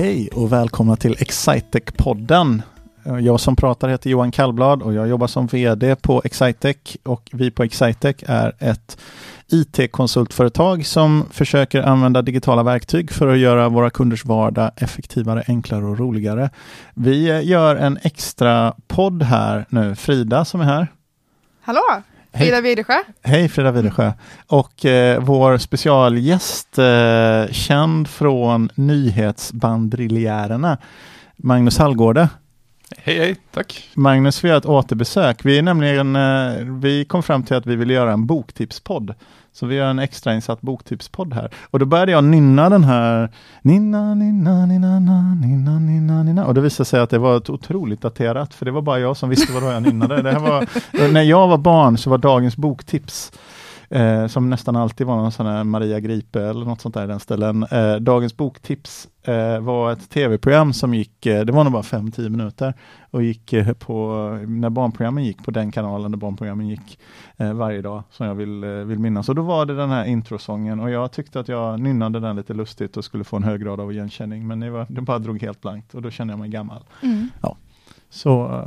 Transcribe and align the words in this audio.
Hej 0.00 0.28
och 0.28 0.52
välkomna 0.52 0.96
till 0.96 1.14
Excitec-podden. 1.14 2.62
Eh, 3.04 3.18
jag 3.18 3.40
som 3.40 3.56
pratar 3.56 3.88
heter 3.88 4.10
Johan 4.10 4.30
Kallblad 4.30 4.82
och 4.82 4.94
jag 4.94 5.08
jobbar 5.08 5.26
som 5.26 5.46
VD 5.46 5.96
på 5.96 6.22
Excitec 6.24 6.76
och 7.04 7.30
vi 7.32 7.50
på 7.50 7.62
Excitec 7.62 8.16
är 8.26 8.52
ett 8.58 8.98
IT-konsultföretag 9.48 10.86
som 10.86 11.24
försöker 11.30 11.82
använda 11.82 12.22
digitala 12.22 12.62
verktyg 12.62 13.12
för 13.12 13.28
att 13.28 13.38
göra 13.38 13.68
våra 13.68 13.90
kunders 13.90 14.24
vardag 14.24 14.70
effektivare, 14.76 15.44
enklare 15.48 15.84
och 15.84 15.98
roligare. 15.98 16.50
Vi 16.94 17.30
eh, 17.30 17.46
gör 17.46 17.76
en 17.76 17.98
extra 18.02 18.74
podd 18.88 19.22
här 19.22 19.66
nu. 19.68 19.94
Frida 19.94 20.44
som 20.44 20.60
är 20.60 20.64
här. 20.64 20.88
Hallå! 21.62 22.02
Frida 22.32 22.60
Widesjö. 22.60 22.94
Hej 23.22 23.48
Frida 23.48 23.72
Widesjö. 23.72 24.12
Och 24.46 24.84
eh, 24.84 25.20
vår 25.20 25.58
specialgäst, 25.58 26.78
eh, 26.78 27.46
känd 27.50 28.08
från 28.08 28.70
nyhetsbandriljärerna, 28.74 30.78
Magnus 31.36 31.78
Hallgårde. 31.78 32.28
Hej 32.98 33.18
hej, 33.18 33.36
tack. 33.50 33.90
Magnus, 33.94 34.44
vi 34.44 34.50
har 34.50 34.56
ett 34.56 34.66
återbesök. 34.66 35.44
Vi, 35.44 35.58
är 35.58 35.62
nämligen, 35.62 36.16
eh, 36.16 36.52
vi 36.82 37.04
kom 37.04 37.22
fram 37.22 37.42
till 37.42 37.56
att 37.56 37.66
vi 37.66 37.76
vill 37.76 37.90
göra 37.90 38.12
en 38.12 38.26
boktipspodd. 38.26 39.14
Så 39.52 39.66
vi 39.66 39.74
gör 39.74 39.90
en 39.90 39.98
extrainsatt 39.98 40.60
boktipspodd 40.60 41.34
här. 41.34 41.50
Och 41.70 41.78
då 41.78 41.86
började 41.86 42.12
jag 42.12 42.24
nynna 42.24 42.68
den 42.68 42.84
här 42.84 43.28
nina, 43.62 44.14
nina, 44.14 44.66
nina, 44.66 44.98
nina, 44.98 45.78
nina, 45.78 46.22
nina. 46.22 46.46
Och 46.46 46.54
det 46.54 46.60
visade 46.60 46.84
sig 46.84 47.00
att 47.00 47.10
det 47.10 47.18
var 47.18 47.36
ett 47.36 47.50
otroligt 47.50 48.00
daterat, 48.00 48.54
för 48.54 48.64
det 48.64 48.70
var 48.70 48.82
bara 48.82 48.98
jag 48.98 49.16
som 49.16 49.28
visste 49.28 49.52
vad 49.52 49.74
jag 49.74 49.82
nynnade. 49.82 50.22
Det 50.22 50.32
här 50.32 50.40
var, 50.40 51.12
när 51.12 51.22
jag 51.22 51.48
var 51.48 51.58
barn 51.58 51.98
så 51.98 52.10
var 52.10 52.18
dagens 52.18 52.56
boktips 52.56 53.32
eh, 53.90 54.26
som 54.26 54.50
nästan 54.50 54.76
alltid 54.76 55.06
var 55.06 55.16
någon 55.16 55.32
sån 55.32 55.46
här 55.46 55.64
Maria 55.64 56.00
Gripe 56.00 56.40
eller 56.40 56.64
något 56.64 56.80
sånt 56.80 56.94
där 56.94 57.04
i 57.04 57.06
den 57.06 57.20
ställen. 57.20 57.62
Eh, 57.62 57.96
Dagens 57.96 58.36
boktips 58.36 59.08
eh, 59.22 59.60
var 59.60 59.92
ett 59.92 60.10
tv-program 60.10 60.72
som 60.72 60.94
gick, 60.94 61.26
eh, 61.26 61.44
det 61.44 61.52
var 61.52 61.64
nog 61.64 61.72
bara 61.72 61.82
5-10 61.82 62.28
minuter, 62.28 62.74
och 63.10 63.22
gick 63.22 63.52
eh, 63.52 63.72
på, 63.72 64.16
när 64.48 64.70
barnprogrammen 64.70 65.24
gick 65.24 65.44
på 65.44 65.50
den 65.50 65.72
kanalen 65.72 66.10
där 66.10 66.18
barnprogrammen 66.18 66.68
gick 66.68 66.98
eh, 67.36 67.52
varje 67.52 67.82
dag, 67.82 68.02
som 68.10 68.26
jag 68.26 68.34
vill, 68.34 68.64
vill 68.64 68.98
minnas. 68.98 69.28
Och 69.28 69.34
då 69.34 69.42
var 69.42 69.66
det 69.66 69.76
den 69.76 69.90
här 69.90 70.04
introsången 70.04 70.80
och 70.80 70.90
jag 70.90 71.12
tyckte 71.12 71.40
att 71.40 71.48
jag 71.48 71.80
nynnade 71.80 72.20
den 72.20 72.36
lite 72.36 72.54
lustigt 72.54 72.96
och 72.96 73.04
skulle 73.04 73.24
få 73.24 73.36
en 73.36 73.44
hög 73.44 73.60
grad 73.60 73.80
av 73.80 73.92
igenkänning, 73.92 74.46
men 74.46 74.60
det, 74.60 74.70
var, 74.70 74.86
det 74.88 75.00
bara 75.00 75.18
drog 75.18 75.42
helt 75.42 75.60
blankt 75.60 75.94
och 75.94 76.02
då 76.02 76.10
kände 76.10 76.32
jag 76.32 76.38
mig 76.38 76.48
gammal. 76.48 76.84
Mm. 77.02 77.28
Ja. 77.42 77.56
Så 78.10 78.64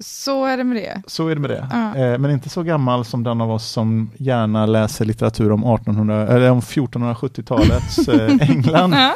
så 0.00 0.44
är 0.44 0.56
det 0.56 0.64
med 0.64 0.76
det. 0.76 1.02
Så 1.06 1.28
är 1.28 1.34
det 1.34 1.40
med 1.40 1.50
det. 1.50 1.68
Ja. 1.70 1.96
Eh, 1.96 2.18
men 2.18 2.30
inte 2.30 2.48
så 2.48 2.62
gammal 2.62 3.04
som 3.04 3.24
den 3.24 3.40
av 3.40 3.50
oss 3.50 3.68
som 3.68 4.10
gärna 4.16 4.66
läser 4.66 5.04
litteratur 5.04 5.52
om, 5.52 5.74
1800, 5.74 6.28
eller 6.28 6.50
om 6.50 6.60
1470-talets 6.60 7.98
eh, 8.08 8.50
England. 8.50 8.94
Ja. 8.94 9.14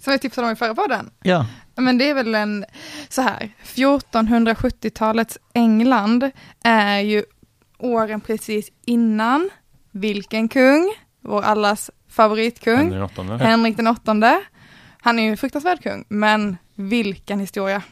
Som 0.00 0.10
jag 0.10 0.20
tipsade 0.20 0.46
om 0.46 0.52
i 0.52 0.56
förra 0.56 0.74
podden. 0.74 1.10
Ja. 1.22 1.46
Men 1.76 1.98
det 1.98 2.10
är 2.10 2.14
väl 2.14 2.34
en, 2.34 2.64
så 3.08 3.22
här, 3.22 3.48
1470-talets 3.64 5.38
England 5.54 6.30
är 6.64 6.98
ju 6.98 7.24
åren 7.78 8.20
precis 8.20 8.68
innan 8.84 9.50
vilken 9.90 10.48
kung? 10.48 10.94
Vår 11.20 11.42
allas 11.42 11.90
favoritkung. 12.08 12.92
Henrik 13.40 13.76
den 13.76 13.86
åttonde. 13.86 14.40
Han 15.00 15.18
är 15.18 15.22
ju 15.22 15.30
en 15.30 15.36
fruktansvärd 15.36 15.82
kung, 15.82 16.04
men 16.08 16.56
vilken 16.74 17.40
historia. 17.40 17.82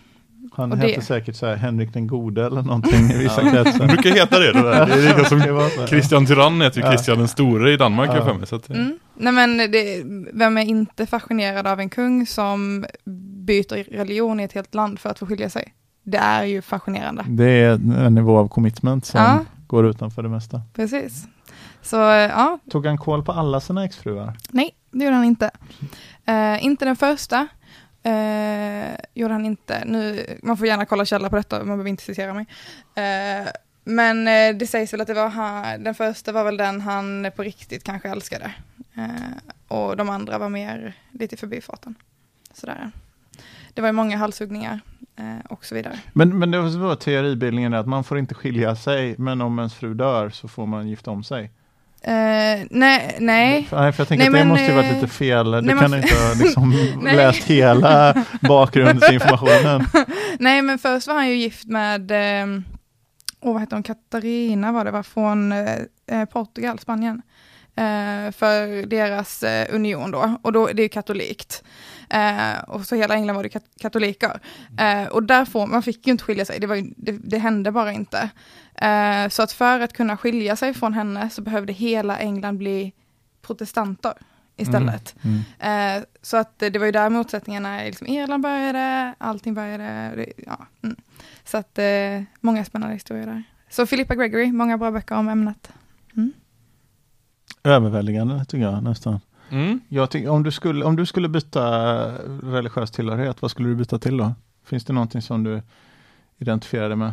Han 0.52 0.72
och 0.72 0.78
hette 0.78 0.94
det... 0.94 1.02
säkert 1.02 1.36
så 1.36 1.46
här 1.46 1.56
Henrik 1.56 1.92
den 1.92 2.06
gode 2.06 2.46
eller 2.46 2.62
någonting 2.62 3.10
i 3.10 3.18
vissa 3.18 3.40
kretsar. 3.50 3.86
Det 3.86 3.86
brukar 3.86 4.10
heta 4.10 4.38
det. 4.38 4.52
det, 4.52 4.62
där. 4.62 4.86
det 4.86 4.92
är 4.92 5.08
lika 5.08 5.24
som 5.24 5.86
Christian 5.86 6.26
Tyrann 6.26 6.60
heter 6.60 6.80
ju 6.80 6.86
Christian 6.86 7.18
den 7.18 7.28
store 7.28 7.72
i 7.72 7.76
Danmark. 7.76 8.10
Ja. 8.14 8.24
För 8.24 8.34
mig, 8.34 8.46
så 8.46 8.56
att, 8.56 8.70
mm. 8.70 8.98
Nej 9.14 9.32
men 9.32 9.56
det, 9.56 10.02
vem 10.32 10.58
är 10.58 10.62
inte 10.62 11.06
fascinerad 11.06 11.66
av 11.66 11.80
en 11.80 11.90
kung 11.90 12.26
som 12.26 12.86
byter 13.46 13.96
religion 13.96 14.40
i 14.40 14.42
ett 14.42 14.52
helt 14.52 14.74
land 14.74 14.98
för 14.98 15.10
att 15.10 15.18
få 15.18 15.26
skilja 15.26 15.50
sig? 15.50 15.74
Det 16.02 16.18
är 16.18 16.44
ju 16.44 16.62
fascinerande. 16.62 17.24
Det 17.28 17.44
är 17.44 17.72
en 18.06 18.14
nivå 18.14 18.38
av 18.38 18.48
commitment 18.48 19.06
som 19.06 19.20
ja. 19.20 19.44
går 19.66 19.86
utanför 19.86 20.22
det 20.22 20.28
mesta. 20.28 20.62
Precis. 20.74 21.26
Så, 21.82 21.96
ja. 21.96 22.58
Tog 22.70 22.86
han 22.86 22.98
koll 22.98 23.22
på 23.24 23.32
alla 23.32 23.60
sina 23.60 23.84
exfruar? 23.84 24.36
Nej, 24.50 24.70
det 24.90 25.04
gjorde 25.04 25.16
han 25.16 25.24
inte. 25.24 25.50
Uh, 26.28 26.64
inte 26.64 26.84
den 26.84 26.96
första, 26.96 27.48
Eh, 28.02 28.96
gjorde 29.14 29.34
han 29.34 29.44
inte. 29.44 29.84
Nu, 29.84 30.26
man 30.42 30.56
får 30.56 30.66
gärna 30.66 30.86
kolla 30.86 31.04
källa 31.04 31.30
på 31.30 31.36
detta, 31.36 31.58
man 31.58 31.66
behöver 31.66 31.90
inte 31.90 32.02
citera 32.02 32.34
mig. 32.34 32.46
Eh, 32.94 33.48
men 33.84 34.28
eh, 34.28 34.56
det 34.56 34.66
sägs 34.66 34.92
väl 34.92 35.00
att 35.00 35.06
det 35.06 35.14
var 35.14 35.28
han, 35.28 35.84
den 35.84 35.94
första 35.94 36.32
var 36.32 36.44
väl 36.44 36.56
den 36.56 36.80
han 36.80 37.30
på 37.36 37.42
riktigt 37.42 37.84
kanske 37.84 38.08
älskade. 38.08 38.54
Eh, 38.94 39.52
och 39.68 39.96
de 39.96 40.08
andra 40.08 40.38
var 40.38 40.48
mer 40.48 40.94
lite 41.12 41.34
i 41.34 41.38
förbifarten. 41.38 41.94
Sådär. 42.54 42.90
Det 43.74 43.80
var 43.80 43.88
ju 43.88 43.92
många 43.92 44.16
halshuggningar 44.16 44.80
eh, 45.16 45.46
och 45.48 45.64
så 45.64 45.74
vidare. 45.74 45.98
Men, 46.12 46.38
men 46.38 46.50
det 46.50 46.60
var 46.60 46.96
teoribildningen 46.96 47.74
att 47.74 47.86
man 47.86 48.04
får 48.04 48.18
inte 48.18 48.34
skilja 48.34 48.76
sig, 48.76 49.14
men 49.18 49.40
om 49.40 49.58
ens 49.58 49.74
fru 49.74 49.94
dör 49.94 50.30
så 50.30 50.48
får 50.48 50.66
man 50.66 50.88
gifta 50.88 51.10
om 51.10 51.24
sig. 51.24 51.50
Uh, 52.08 52.66
nej, 52.70 53.16
nej. 53.18 53.66
för 53.70 53.94
jag 53.96 53.96
tänker 53.96 54.16
nej, 54.16 54.26
att 54.26 54.32
det 54.32 54.38
men, 54.38 54.48
måste 54.48 54.64
ju 54.64 54.72
varit 54.72 54.94
lite 54.94 55.08
fel. 55.08 55.50
Du 55.50 55.60
nej, 55.60 55.76
kan 55.78 55.90
man... 55.90 56.02
inte 56.02 56.14
ha 56.14 56.34
liksom 56.44 56.74
läst 57.02 57.44
hela 57.44 58.24
bakgrundsinformationen. 58.40 59.86
nej, 60.38 60.62
men 60.62 60.78
först 60.78 61.06
var 61.06 61.14
han 61.14 61.28
ju 61.28 61.34
gift 61.34 61.64
med, 61.64 62.10
eh, 62.10 62.46
oh, 63.40 63.52
vad 63.52 63.60
heter 63.60 63.76
hon, 63.76 63.82
Katarina 63.82 64.72
var 64.72 64.84
det, 64.84 64.90
var 64.90 65.02
från 65.02 65.52
eh, 65.52 65.74
eh 66.06 66.24
Portugal, 66.24 66.78
Spanien. 66.78 67.22
Eh, 67.76 68.32
för 68.32 68.86
deras 68.86 69.42
eh, 69.42 69.74
union 69.74 70.10
då, 70.10 70.36
och 70.42 70.52
då 70.52 70.66
det 70.66 70.82
är 70.82 70.84
ju 70.84 70.88
katolikt. 70.88 71.62
Eh, 72.10 72.62
och 72.68 72.86
så 72.86 72.94
hela 72.94 73.14
England 73.14 73.36
var 73.36 73.42
det 73.42 73.48
kat 73.48 73.64
katoliker. 73.80 74.40
Eh, 74.78 75.04
och 75.04 75.22
där 75.22 75.44
får, 75.44 75.66
man 75.66 75.82
fick 75.82 76.06
ju 76.06 76.12
inte 76.12 76.24
skilja 76.24 76.44
sig, 76.44 76.60
det, 76.60 76.66
var 76.66 76.74
ju, 76.74 76.92
det, 76.96 77.12
det 77.12 77.38
hände 77.38 77.72
bara 77.72 77.92
inte. 77.92 78.30
Eh, 78.74 79.28
så 79.28 79.42
att 79.42 79.52
för 79.52 79.80
att 79.80 79.92
kunna 79.92 80.16
skilja 80.16 80.56
sig 80.56 80.74
från 80.74 80.94
henne 80.94 81.30
så 81.30 81.42
behövde 81.42 81.72
hela 81.72 82.18
England 82.18 82.58
bli 82.58 82.92
protestanter 83.42 84.14
istället. 84.56 85.14
Mm, 85.22 85.40
mm. 85.58 85.98
Eh, 85.98 86.04
så 86.22 86.36
att 86.36 86.58
det 86.58 86.78
var 86.78 86.86
ju 86.86 86.92
där 86.92 87.10
motsättningarna 87.10 87.82
liksom 87.82 88.06
Irland 88.06 88.42
började, 88.42 89.14
allting 89.18 89.54
började. 89.54 90.12
Det, 90.16 90.32
ja, 90.46 90.66
mm. 90.82 90.96
Så 91.44 91.56
att 91.56 91.78
eh, 91.78 92.22
många 92.40 92.64
spännande 92.64 92.94
historier 92.94 93.26
där. 93.26 93.42
Så 93.70 93.86
Philippa 93.86 94.14
Gregory, 94.14 94.52
många 94.52 94.78
bra 94.78 94.90
böcker 94.90 95.16
om 95.16 95.28
ämnet. 95.28 95.72
Mm. 96.16 96.32
Överväldigande 97.64 98.44
tycker 98.44 98.64
jag 98.64 98.82
nästan. 98.82 99.20
Mm. 99.50 99.80
Jag 99.88 100.10
tycker, 100.10 100.28
om, 100.28 100.42
du 100.42 100.50
skulle, 100.50 100.84
om 100.84 100.96
du 100.96 101.06
skulle 101.06 101.28
byta 101.28 101.62
religiös 102.42 102.90
tillhörighet, 102.90 103.42
vad 103.42 103.50
skulle 103.50 103.68
du 103.68 103.74
byta 103.74 103.98
till 103.98 104.16
då? 104.16 104.34
Finns 104.64 104.84
det 104.84 104.92
någonting 104.92 105.22
som 105.22 105.44
du 105.44 105.62
identifierar 106.38 106.88
dig 106.88 106.96
med? 106.96 107.12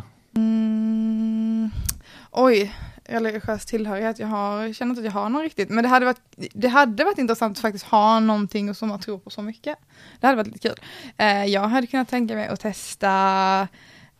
Mm, 2.32 2.44
oj, 2.44 2.74
religiös 3.04 3.66
tillhörighet. 3.66 4.18
Jag 4.18 4.26
har, 4.26 4.72
känner 4.72 4.90
inte 4.90 5.00
att 5.00 5.14
jag 5.14 5.20
har 5.22 5.28
någon 5.28 5.42
riktigt. 5.42 5.68
Men 5.70 5.84
det 5.84 5.88
hade 5.88 6.06
varit, 6.06 6.20
det 6.52 6.68
hade 6.68 7.04
varit 7.04 7.18
intressant 7.18 7.56
att 7.56 7.62
faktiskt 7.62 7.84
ha 7.84 8.20
någonting 8.20 8.74
som 8.74 8.88
man 8.88 9.00
tror 9.00 9.18
på 9.18 9.30
så 9.30 9.42
mycket. 9.42 9.78
Det 10.20 10.26
hade 10.26 10.36
varit 10.36 10.46
lite 10.46 10.68
kul. 10.68 10.76
Eh, 11.16 11.44
jag 11.44 11.68
hade 11.68 11.86
kunnat 11.86 12.08
tänka 12.08 12.34
mig 12.34 12.46
att 12.46 12.60
testa 12.60 13.68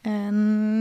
eh, 0.02 0.32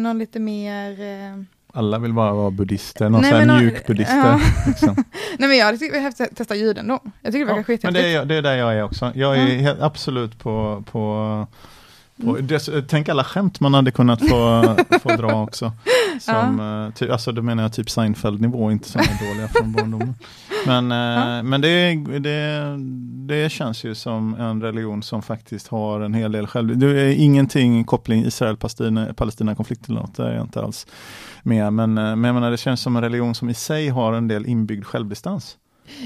någon 0.02 0.20
lite 0.20 0.40
mer 0.40 1.02
eh, 1.02 1.44
alla 1.74 2.00
vill 2.00 2.14
bara 2.14 2.34
vara 2.34 2.52
buddhister, 2.52 3.10
någon 3.10 3.24
sån 3.24 3.34
här 3.34 3.60
mjuk 3.60 3.88
buddhister. 3.88 4.18
Ja. 4.18 4.40
Liksom. 4.68 4.96
Nej 5.38 5.50
men 5.50 5.58
jag 5.58 5.66
hade 5.66 6.28
testa 6.36 6.56
judendom. 6.56 7.12
Jag 7.22 7.34
tycker 7.34 7.46
det 7.46 7.54
verkar 7.54 7.74
ja, 7.74 7.80
Men 7.84 7.94
det 7.94 8.14
är, 8.14 8.26
det 8.26 8.36
är 8.36 8.42
där 8.42 8.56
jag 8.56 8.74
är 8.74 8.84
också. 8.84 9.12
Jag 9.16 9.38
är 9.38 9.48
ja. 9.48 9.62
helt, 9.62 9.82
absolut 9.82 10.40
på, 10.40 10.84
på 10.92 11.48
det, 12.40 12.88
tänk 12.88 13.10
alla 13.10 13.24
skämt 13.24 13.60
man 13.60 13.74
hade 13.74 13.92
kunnat 13.92 14.30
få, 14.30 14.76
få 15.02 15.16
dra 15.16 15.44
också. 15.44 15.72
Som, 16.20 16.60
ja. 16.60 16.86
Eh, 16.86 16.94
ty, 16.94 17.10
alltså 17.10 17.32
då 17.32 17.42
menar 17.42 17.64
jag 17.64 17.74
typ 17.74 17.90
Seinfeld-nivå, 17.90 18.72
inte 18.72 18.90
sådana 18.90 19.10
dåliga 19.30 19.48
från 19.48 19.72
barndomen. 19.76 20.16
Men, 20.66 20.92
eh, 20.92 20.98
ja. 20.98 21.44
men 21.44 21.62
det, 21.62 21.96
det, 22.20 22.76
det 23.28 23.52
känns 23.52 23.84
ju 23.84 23.96
som 23.96 24.36
en 24.36 24.62
religion 24.62 25.04
som 25.04 25.22
faktiskt 25.22 25.68
har 25.68 26.02
en 26.02 26.14
hel 26.14 26.32
del 26.32 26.48
själv... 26.48 26.78
Det 26.78 27.02
är 27.02 27.14
ingenting 27.14 27.84
koppling 27.84 28.26
Israel-Palestina-konflikt 28.26 29.90
eller 29.90 30.02
något, 30.02 30.16
det 30.16 30.24
är 30.24 30.34
jag 30.34 30.44
inte 30.44 30.62
alls 30.62 30.88
med. 31.44 31.74
Men, 31.74 31.98
eh, 31.98 32.04
men 32.04 32.24
jag 32.24 32.34
menar, 32.34 32.52
det 32.52 32.58
känns 32.58 32.82
som 32.82 32.96
en 32.96 33.02
religion 33.04 33.36
som 33.36 33.50
i 33.50 33.54
sig 33.54 33.90
har 33.90 34.14
en 34.14 34.28
del 34.28 34.46
inbyggd 34.46 34.86
självdistans. 34.86 35.58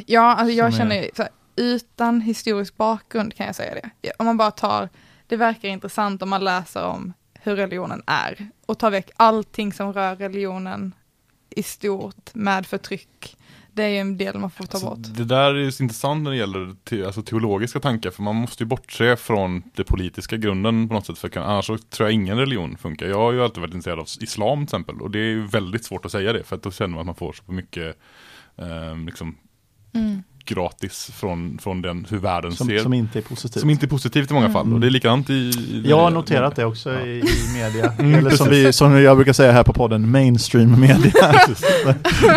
Ja, 0.06 0.36
alltså 0.36 0.54
jag 0.54 0.74
känner, 0.74 0.96
är... 0.96 1.10
här, 1.18 1.30
utan 1.56 2.22
historisk 2.22 2.78
bakgrund 2.78 3.36
kan 3.36 3.46
jag 3.46 3.56
säga 3.56 3.74
det. 3.74 4.12
Om 4.18 4.26
man 4.26 4.38
bara 4.38 4.52
tar 4.52 4.90
det 5.28 5.38
verkar 5.38 5.70
intressant 5.70 6.22
om 6.22 6.30
man 6.30 6.44
läser 6.44 6.86
om 6.86 7.14
hur 7.44 7.56
religionen 7.56 8.04
är 8.06 8.50
och 8.66 8.80
tar 8.80 8.92
väck 8.92 9.12
allting 9.16 9.74
som 9.74 9.94
rör 9.94 10.16
religionen 10.16 10.94
i 11.50 11.64
stort 11.64 12.34
med 12.34 12.66
förtryck. 12.66 13.38
Det 13.72 13.84
är 13.84 13.88
ju 13.88 13.98
en 13.98 14.18
del 14.18 14.38
man 14.38 14.52
får 14.52 14.66
ta 14.66 14.78
alltså, 14.78 14.90
bort. 14.90 15.18
Det 15.18 15.24
där 15.24 15.56
är 15.56 15.82
intressant 15.82 16.24
när 16.24 16.32
det 16.32 16.38
gäller 16.38 16.76
te 16.84 17.06
alltså, 17.06 17.22
teologiska 17.22 17.80
tankar 17.80 18.12
för 18.12 18.24
man 18.24 18.36
måste 18.36 18.64
ju 18.64 18.68
bortse 18.68 19.16
från 19.16 19.64
det 19.76 19.84
politiska 19.84 20.38
grunden 20.38 20.88
på 20.88 20.94
något 20.94 21.06
sätt 21.06 21.18
för 21.18 21.38
annars 21.38 21.66
så 21.66 21.78
tror 21.78 22.10
jag 22.10 22.14
ingen 22.14 22.38
religion 22.38 22.78
funkar. 22.78 23.06
Jag 23.06 23.18
har 23.18 23.32
ju 23.32 23.44
alltid 23.44 23.62
varit 23.62 23.74
intresserad 23.74 24.00
av 24.00 24.08
islam 24.22 24.58
till 24.58 24.64
exempel 24.64 25.02
och 25.02 25.12
det 25.12 25.20
är 25.20 25.30
ju 25.30 25.48
väldigt 25.48 25.86
svårt 25.86 26.06
att 26.06 26.12
säga 26.12 26.34
det 26.34 26.44
för 26.44 26.56
att 26.56 26.64
då 26.64 26.72
känner 26.72 26.90
man 26.90 27.00
att 27.00 27.06
man 27.06 27.16
får 27.16 27.34
så 27.34 27.52
mycket 27.52 27.98
eh, 28.58 28.98
liksom, 29.06 29.38
mm 29.94 30.24
gratis 30.46 31.12
från, 31.20 31.58
från 31.62 31.82
den, 31.82 32.08
hur 32.10 32.18
världen 32.18 32.52
Som, 32.52 32.68
ser. 32.68 32.80
som 32.80 32.94
inte 32.94 33.20
är 33.20 33.24
positivt. 33.24 33.62
Som 33.62 33.70
inte 33.70 33.86
är 33.86 33.88
positivt 33.88 34.32
i 34.32 34.34
många 34.34 34.46
Mm. 34.46 34.54
fall 34.54 34.74
och 34.74 34.80
det 34.80 34.88
är 34.88 34.92
likadant 34.92 35.30
i... 35.30 35.34
i 35.34 35.84
jag 35.88 35.98
har 36.00 36.10
noterat 36.12 36.56
det 36.56 36.66
också 36.66 36.94
Ja. 36.94 37.02
i, 37.06 37.20
i 37.20 37.54
media. 37.54 37.94
Mm, 38.00 38.14
Eller 38.16 38.30
som, 38.32 38.50
vi, 38.50 38.74
som 38.74 39.02
jag 39.02 39.18
brukar 39.18 39.34
säga 39.34 39.52
här 39.52 39.64
på 39.64 39.74
podden, 39.74 40.12
mainstream 40.12 40.80
media. 40.82 41.14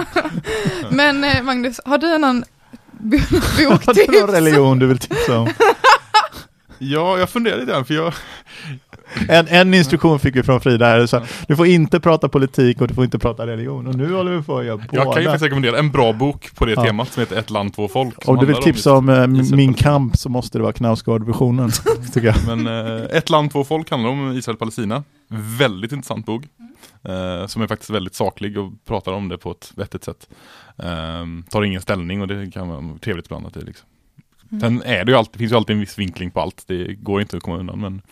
Men 0.90 1.24
eh, 1.24 1.42
Magnus, 1.42 1.80
har 1.84 1.98
du 1.98 2.18
någon 2.18 2.44
bo- 2.90 3.16
Har 3.16 3.58
du 3.58 3.64
någon 3.68 3.78
boktips? 3.86 4.32
religion 4.34 4.78
du 4.78 4.86
vill 4.86 4.98
tipsa 4.98 5.38
om? 5.38 5.48
Ja, 6.78 7.18
jag 7.18 7.30
funderar 7.30 7.58
lite 7.58 7.72
grann 7.72 7.84
för 7.84 7.94
jag, 7.94 8.14
En, 9.28 9.48
en 9.48 9.74
instruktion 9.74 10.18
fick 10.18 10.36
vi 10.36 10.42
från 10.42 10.60
Frida 10.60 10.86
här, 10.86 11.06
så 11.06 11.20
du 11.48 11.56
får 11.56 11.66
inte 11.66 12.00
prata 12.00 12.28
politik 12.28 12.80
och 12.80 12.88
du 12.88 12.94
får 12.94 13.04
inte 13.04 13.18
prata 13.18 13.46
religion. 13.46 13.86
Och 13.86 13.94
nu 13.94 14.12
håller 14.14 14.36
vi 14.36 14.42
på 14.42 14.58
att 14.58 14.64
göra 14.64 14.76
båda. 14.76 14.88
jag 15.04 15.12
kan 15.14 15.22
ju 15.22 15.28
faktiskt 15.28 15.44
rekommendera 15.44 15.78
en 15.78 15.90
bra 15.90 16.12
bok 16.12 16.54
på 16.54 16.64
det 16.64 16.72
Ja. 16.72 16.84
temat 16.84 17.12
som 17.12 17.20
heter 17.20 17.36
Ett 17.36 17.50
land, 17.50 17.74
två 17.74 17.88
folk. 17.88 18.28
om 18.28 18.36
du 18.36 18.46
vill 18.46 18.56
tipsa 18.56 18.92
om, 18.92 19.08
eh, 19.08 19.14
Israel- 19.14 19.56
Min 19.56 19.74
kamp 19.74 20.16
så 20.16 20.28
måste 20.28 20.58
det 20.58 20.62
vara 20.62 20.72
Knausgård-versionen, 20.72 21.70
tycker 22.14 22.26
jag. 22.26 22.56
Men 22.56 22.66
eh, 22.96 23.02
Ett 23.16 23.30
land, 23.30 23.50
två 23.52 23.64
folk 23.64 23.90
handlar 23.90 24.10
om 24.10 24.32
Israel-Palestina. 24.32 25.04
Väldigt 25.58 25.92
intressant 25.92 26.26
bok. 26.26 26.42
Eh, 27.04 27.46
som 27.46 27.62
är 27.62 27.66
faktiskt 27.66 27.90
väldigt 27.90 28.14
saklig 28.14 28.58
och 28.58 28.72
pratar 28.86 29.12
om 29.12 29.28
det 29.28 29.38
på 29.38 29.50
ett 29.50 29.72
vettigt 29.76 30.04
sätt. 30.04 30.28
Eh, 30.78 31.24
tar 31.50 31.62
ingen 31.62 31.80
ställning 31.80 32.20
och 32.20 32.28
det 32.28 32.50
kan 32.52 32.68
vara 32.68 32.98
trevligt 33.00 33.26
ibland 33.26 33.46
att 33.46 33.54
det 33.54 33.60
liksom. 33.60 33.86
Mm. 34.50 34.60
Sen 34.60 34.82
är 34.82 35.04
det 35.04 35.12
ju 35.12 35.18
alltid, 35.18 35.38
finns 35.38 35.52
ju 35.52 35.56
alltid 35.56 35.74
en 35.74 35.80
viss 35.80 35.98
vinkling 35.98 36.30
på 36.30 36.40
allt. 36.40 36.64
Det 36.66 36.94
går 36.94 37.20
inte 37.20 37.36
att 37.36 37.42
komma 37.42 37.56
undan 37.56 37.80
men 37.80 38.02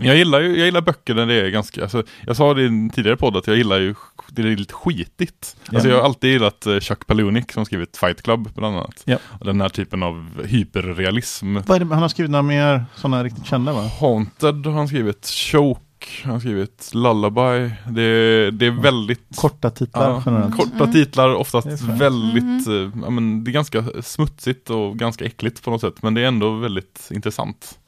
jag 0.00 0.16
gillar 0.16 0.40
ju, 0.40 0.56
jag 0.56 0.64
gillar 0.66 0.80
böcker 0.80 1.14
där 1.14 1.26
det 1.26 1.34
är 1.34 1.50
ganska, 1.50 1.82
alltså, 1.82 2.02
jag 2.26 2.36
sa 2.36 2.54
det 2.54 2.62
i 2.62 2.66
en 2.66 2.90
tidigare 2.90 3.16
podd 3.16 3.36
att 3.36 3.46
jag 3.46 3.56
gillar 3.56 3.78
ju, 3.80 3.94
det 4.28 4.42
är 4.42 4.56
lite 4.56 4.74
skitigt. 4.74 5.56
Alltså 5.72 5.88
Ja. 5.88 5.94
jag 5.94 6.00
har 6.00 6.04
alltid 6.08 6.30
gillat 6.32 6.66
eh, 6.66 6.80
Chuck 6.80 7.06
Palahniuk 7.06 7.52
som 7.52 7.64
skrivit 7.64 7.96
Fight 7.96 8.22
Club 8.22 8.48
bland 8.54 8.76
annat. 8.76 9.02
Ja. 9.04 9.16
Och 9.40 9.46
den 9.46 9.60
här 9.60 9.68
typen 9.68 10.02
av 10.02 10.30
hyperrealism. 10.46 11.54
Vad 11.66 11.70
är 11.70 11.84
det, 11.84 11.94
han 11.94 12.02
har 12.02 12.08
skrivit 12.08 12.30
några 12.30 12.42
mer 12.42 12.84
sådana 12.96 13.24
riktigt 13.24 13.46
kända 13.46 13.72
va? 13.72 13.90
Haunted 14.00 14.66
har 14.66 14.72
han 14.72 14.88
skrivit, 14.88 15.26
Choke 15.26 15.80
har 16.24 16.30
han 16.30 16.40
skrivit, 16.40 16.90
Lullaby. 16.94 17.70
Det, 17.88 18.50
det 18.50 18.66
är 18.66 18.82
väldigt 18.82 19.36
Korta 19.36 19.70
titlar 19.70 20.10
ja, 20.10 20.22
generellt. 20.26 20.56
korta 20.56 20.76
Mm. 20.84 20.92
titlar, 20.92 21.34
oftast 21.34 21.66
skönt. 21.68 22.00
väldigt, 22.00 22.68
eh, 22.68 22.90
ja, 23.04 23.10
men 23.10 23.44
det 23.44 23.50
är 23.50 23.52
ganska 23.52 23.84
smutsigt 24.02 24.70
och 24.70 24.98
ganska 24.98 25.24
äckligt 25.24 25.62
på 25.64 25.70
något 25.70 25.80
sätt. 25.80 26.02
Men 26.02 26.14
det 26.14 26.20
är 26.20 26.26
ändå 26.26 26.50
väldigt 26.56 27.08
intressant. 27.10 27.78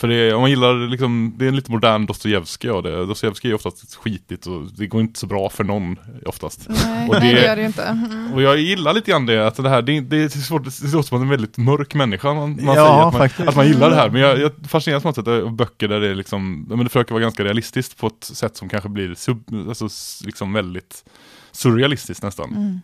För 0.00 0.08
det 0.08 0.14
är, 0.14 0.34
om 0.34 0.40
man 0.40 0.50
gillar 0.50 0.88
liksom, 0.88 1.34
det 1.36 1.44
är 1.44 1.48
en 1.48 1.56
lite 1.56 1.70
modern 1.70 2.06
Dostojevskij 2.06 2.70
av 2.70 2.82
det. 2.82 3.06
Dostojevskij 3.06 3.50
är 3.50 3.54
oftast 3.54 3.94
skitigt 3.94 4.46
och 4.46 4.62
det 4.76 4.86
går 4.86 5.00
inte 5.00 5.20
så 5.20 5.26
bra 5.26 5.48
för 5.50 5.64
någon 5.64 5.96
oftast. 6.26 6.66
Nej, 6.68 7.08
Och 7.08 7.14
nej, 7.20 7.34
det- 7.34 7.40
det 7.40 7.46
gör 7.46 7.56
det 7.56 7.62
ju 7.62 7.66
inte. 7.66 7.82
Mm. 7.82 8.32
Och 8.34 8.42
jag 8.42 8.58
gillar 8.58 8.92
lite 8.92 9.10
grann 9.10 9.26
det, 9.26 9.46
att 9.46 9.54
det 9.56 9.68
här, 9.68 9.82
det, 9.82 10.00
det 10.00 10.16
är 10.16 10.28
svårt, 10.28 10.64
det 10.64 10.92
låter 10.92 11.08
som 11.08 11.22
en 11.22 11.28
väldigt 11.28 11.56
mörk 11.56 11.94
människa 11.94 12.34
man, 12.34 12.50
man 12.50 12.58
Ja, 12.64 12.74
säger 12.74 12.96
att 13.06 13.12
man, 13.12 13.12
faktiskt. 13.12 13.48
att 13.48 13.56
man 13.56 13.66
gillar 13.66 13.90
det 13.90 13.96
här. 13.96 14.10
Men 14.10 14.20
jag, 14.20 14.40
jag 14.40 14.52
fascineras 14.68 15.02
på 15.02 15.08
något 15.08 15.16
sätt 15.16 15.28
av 15.28 15.52
böcker 15.56 15.88
där 15.88 16.00
det 16.00 16.08
är 16.08 16.14
liksom, 16.14 16.62
men 16.68 16.78
det 16.78 16.88
försöker 16.88 17.12
vara 17.12 17.22
ganska 17.22 17.44
realistiskt 17.44 17.96
på 17.98 18.06
ett 18.06 18.24
sätt 18.24 18.56
som 18.56 18.68
kanske 18.68 18.88
blir 18.88 19.14
sub, 19.14 19.44
alltså, 19.68 19.88
liksom 20.26 20.52
väldigt 20.52 21.04
surrealistiskt 21.52 22.22
nästan. 22.22 22.50
Mm. 22.50 22.80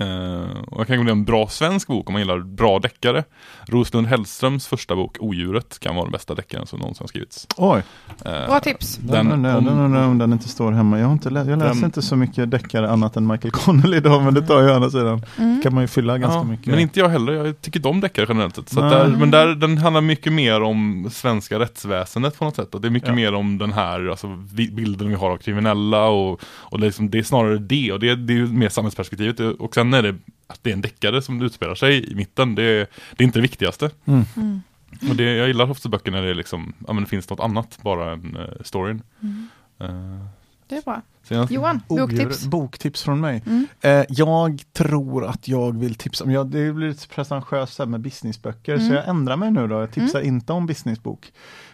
Eh, 0.00 0.62
och 0.68 0.80
jag 0.80 0.86
kan 0.86 0.96
gå 0.96 1.02
ner 1.02 1.12
en 1.12 1.24
bra 1.24 1.48
svensk 1.48 1.88
bok 1.88 2.08
om 2.08 2.12
man 2.12 2.22
gillar 2.22 2.38
bra 2.38 2.78
deckare. 2.78 3.24
Roslund 3.68 4.06
Hellströms 4.06 4.66
första 4.66 4.96
bok, 4.96 5.16
Odjuret, 5.20 5.78
kan 5.80 5.94
vara 5.94 6.04
den 6.04 6.12
bästa 6.12 6.34
deckaren 6.34 6.66
som 6.66 6.78
någonsin 6.78 7.02
har 7.04 7.08
skrivits. 7.08 7.46
Oj, 7.56 7.82
Eh, 8.24 8.46
Bra 8.46 8.60
tips. 8.60 8.96
den, 8.96 9.28
den, 9.28 9.42
den, 9.42 9.56
om- 9.56 9.64
den 9.64 9.78
undrar 9.78 10.06
om 10.06 10.18
den 10.18 10.32
inte 10.32 10.48
står 10.48 10.72
hemma. 10.72 10.98
Jag, 10.98 11.06
har 11.06 11.12
inte 11.12 11.30
lä- 11.30 11.44
jag 11.50 11.58
läser 11.58 11.74
Den- 11.74 11.84
inte 11.84 12.02
så 12.02 12.16
mycket 12.16 12.50
deckare 12.50 12.90
annat 12.90 13.16
än 13.16 13.26
Michael 13.26 13.50
Connelly 13.52 13.96
idag, 13.96 14.22
men 14.22 14.34
det 14.34 14.42
tar 14.42 14.62
ju 14.62 14.70
å 14.70 14.74
andra 14.74 14.90
sidan. 14.90 15.22
Mm. 15.38 15.62
kan 15.62 15.74
man 15.74 15.84
ju 15.84 15.88
fylla 15.88 16.18
ganska 16.18 16.38
Ja, 16.38 16.44
mycket. 16.44 16.66
Men 16.66 16.78
inte 16.78 17.00
jag 17.00 17.08
heller, 17.08 17.32
jag 17.32 17.60
tycker 17.60 17.78
inte 17.78 17.88
om 17.88 18.00
deckare 18.00 18.26
generellt 18.28 18.56
sett. 18.56 18.68
Så 18.68 18.80
att 18.84 18.92
Nej. 18.92 19.10
där, 19.10 19.16
men 19.18 19.30
där, 19.30 19.46
den 19.54 19.78
handlar 19.78 20.00
mycket 20.00 20.32
mer 20.32 20.62
om 20.62 21.08
svenska 21.12 21.58
rättsväsendet 21.58 22.38
på 22.38 22.44
något 22.44 22.56
sätt. 22.56 22.74
Och 22.74 22.80
det 22.80 22.88
är 22.88 22.90
mycket 22.90 23.08
Ja. 23.08 23.14
mer 23.14 23.34
om 23.34 23.58
den 23.58 23.72
här 23.72 24.08
alltså, 24.10 24.26
bilden 24.54 25.08
vi 25.08 25.14
har 25.14 25.30
av 25.30 25.36
kriminella 25.36 26.04
och, 26.06 26.40
och 26.44 26.78
det, 26.80 26.84
är 26.84 26.88
liksom, 26.88 27.10
det 27.10 27.18
är 27.18 27.22
snarare 27.22 27.58
det. 27.58 27.92
Och 27.92 28.00
det, 28.00 28.14
det 28.14 28.32
är 28.32 28.36
ju 28.36 28.46
mer 28.46 28.68
samhällsperspektivet. 28.68 29.40
Och 29.62 29.74
sen 29.74 29.94
är 29.94 30.02
det 30.02 30.14
att 30.46 30.58
det 30.62 30.70
är 30.70 30.74
en 30.74 30.80
deckare 30.80 31.22
som 31.22 31.42
utspelar 31.42 31.74
sig 31.74 32.12
i 32.12 32.14
mitten. 32.14 32.54
Det, 32.54 32.62
är- 32.62 32.86
det 33.16 33.22
är 33.22 33.26
inte 33.26 33.38
det 33.38 33.42
viktigaste. 33.42 33.90
Mm. 34.04 34.24
Mm. 34.36 34.60
Och 35.10 35.16
det, 35.16 35.36
jag 35.36 35.46
gillar 35.48 35.70
ofta 35.70 35.88
böcker 35.88 36.10
när 36.10 36.22
det, 36.22 36.30
är 36.30 36.34
liksom, 36.34 36.72
ja, 36.86 36.92
men 36.92 37.02
det 37.04 37.08
finns 37.10 37.30
något 37.30 37.40
annat 37.40 37.78
bara 37.82 38.12
än 38.12 38.36
uh, 38.36 38.46
storyn. 38.64 39.02
Mm. 39.22 39.48
Eh, 39.80 40.26
Det 40.68 40.76
är 40.76 40.82
bra. 40.82 41.02
sen 41.22 41.36
jag, 41.38 41.50
Johan, 41.52 41.80
boktips. 41.88 42.20
Odjuret- 42.20 42.48
Boktips 42.48 43.02
från 43.02 43.20
mig. 43.20 43.42
Mm. 43.46 43.66
Eh, 43.80 44.04
jag 44.08 44.62
tror 44.72 45.24
att 45.26 45.48
jag 45.48 45.78
vill 45.78 45.94
tipsa 45.94 46.24
om, 46.24 46.30
ja, 46.30 46.44
det 46.44 46.72
blir 46.72 46.88
lite 46.88 47.08
pretentiöst 47.08 47.78
med 47.86 48.00
businessböcker, 48.00 48.74
Mm. 48.74 48.88
så 48.88 48.94
jag 48.94 49.08
ändrar 49.08 49.36
mig 49.36 49.50
nu 49.50 49.68
då. 49.68 49.74
Jag 49.80 49.90
tipsar 49.92 50.20
inte 50.20 50.52
om 50.52 50.66
businessbok, 50.66 51.32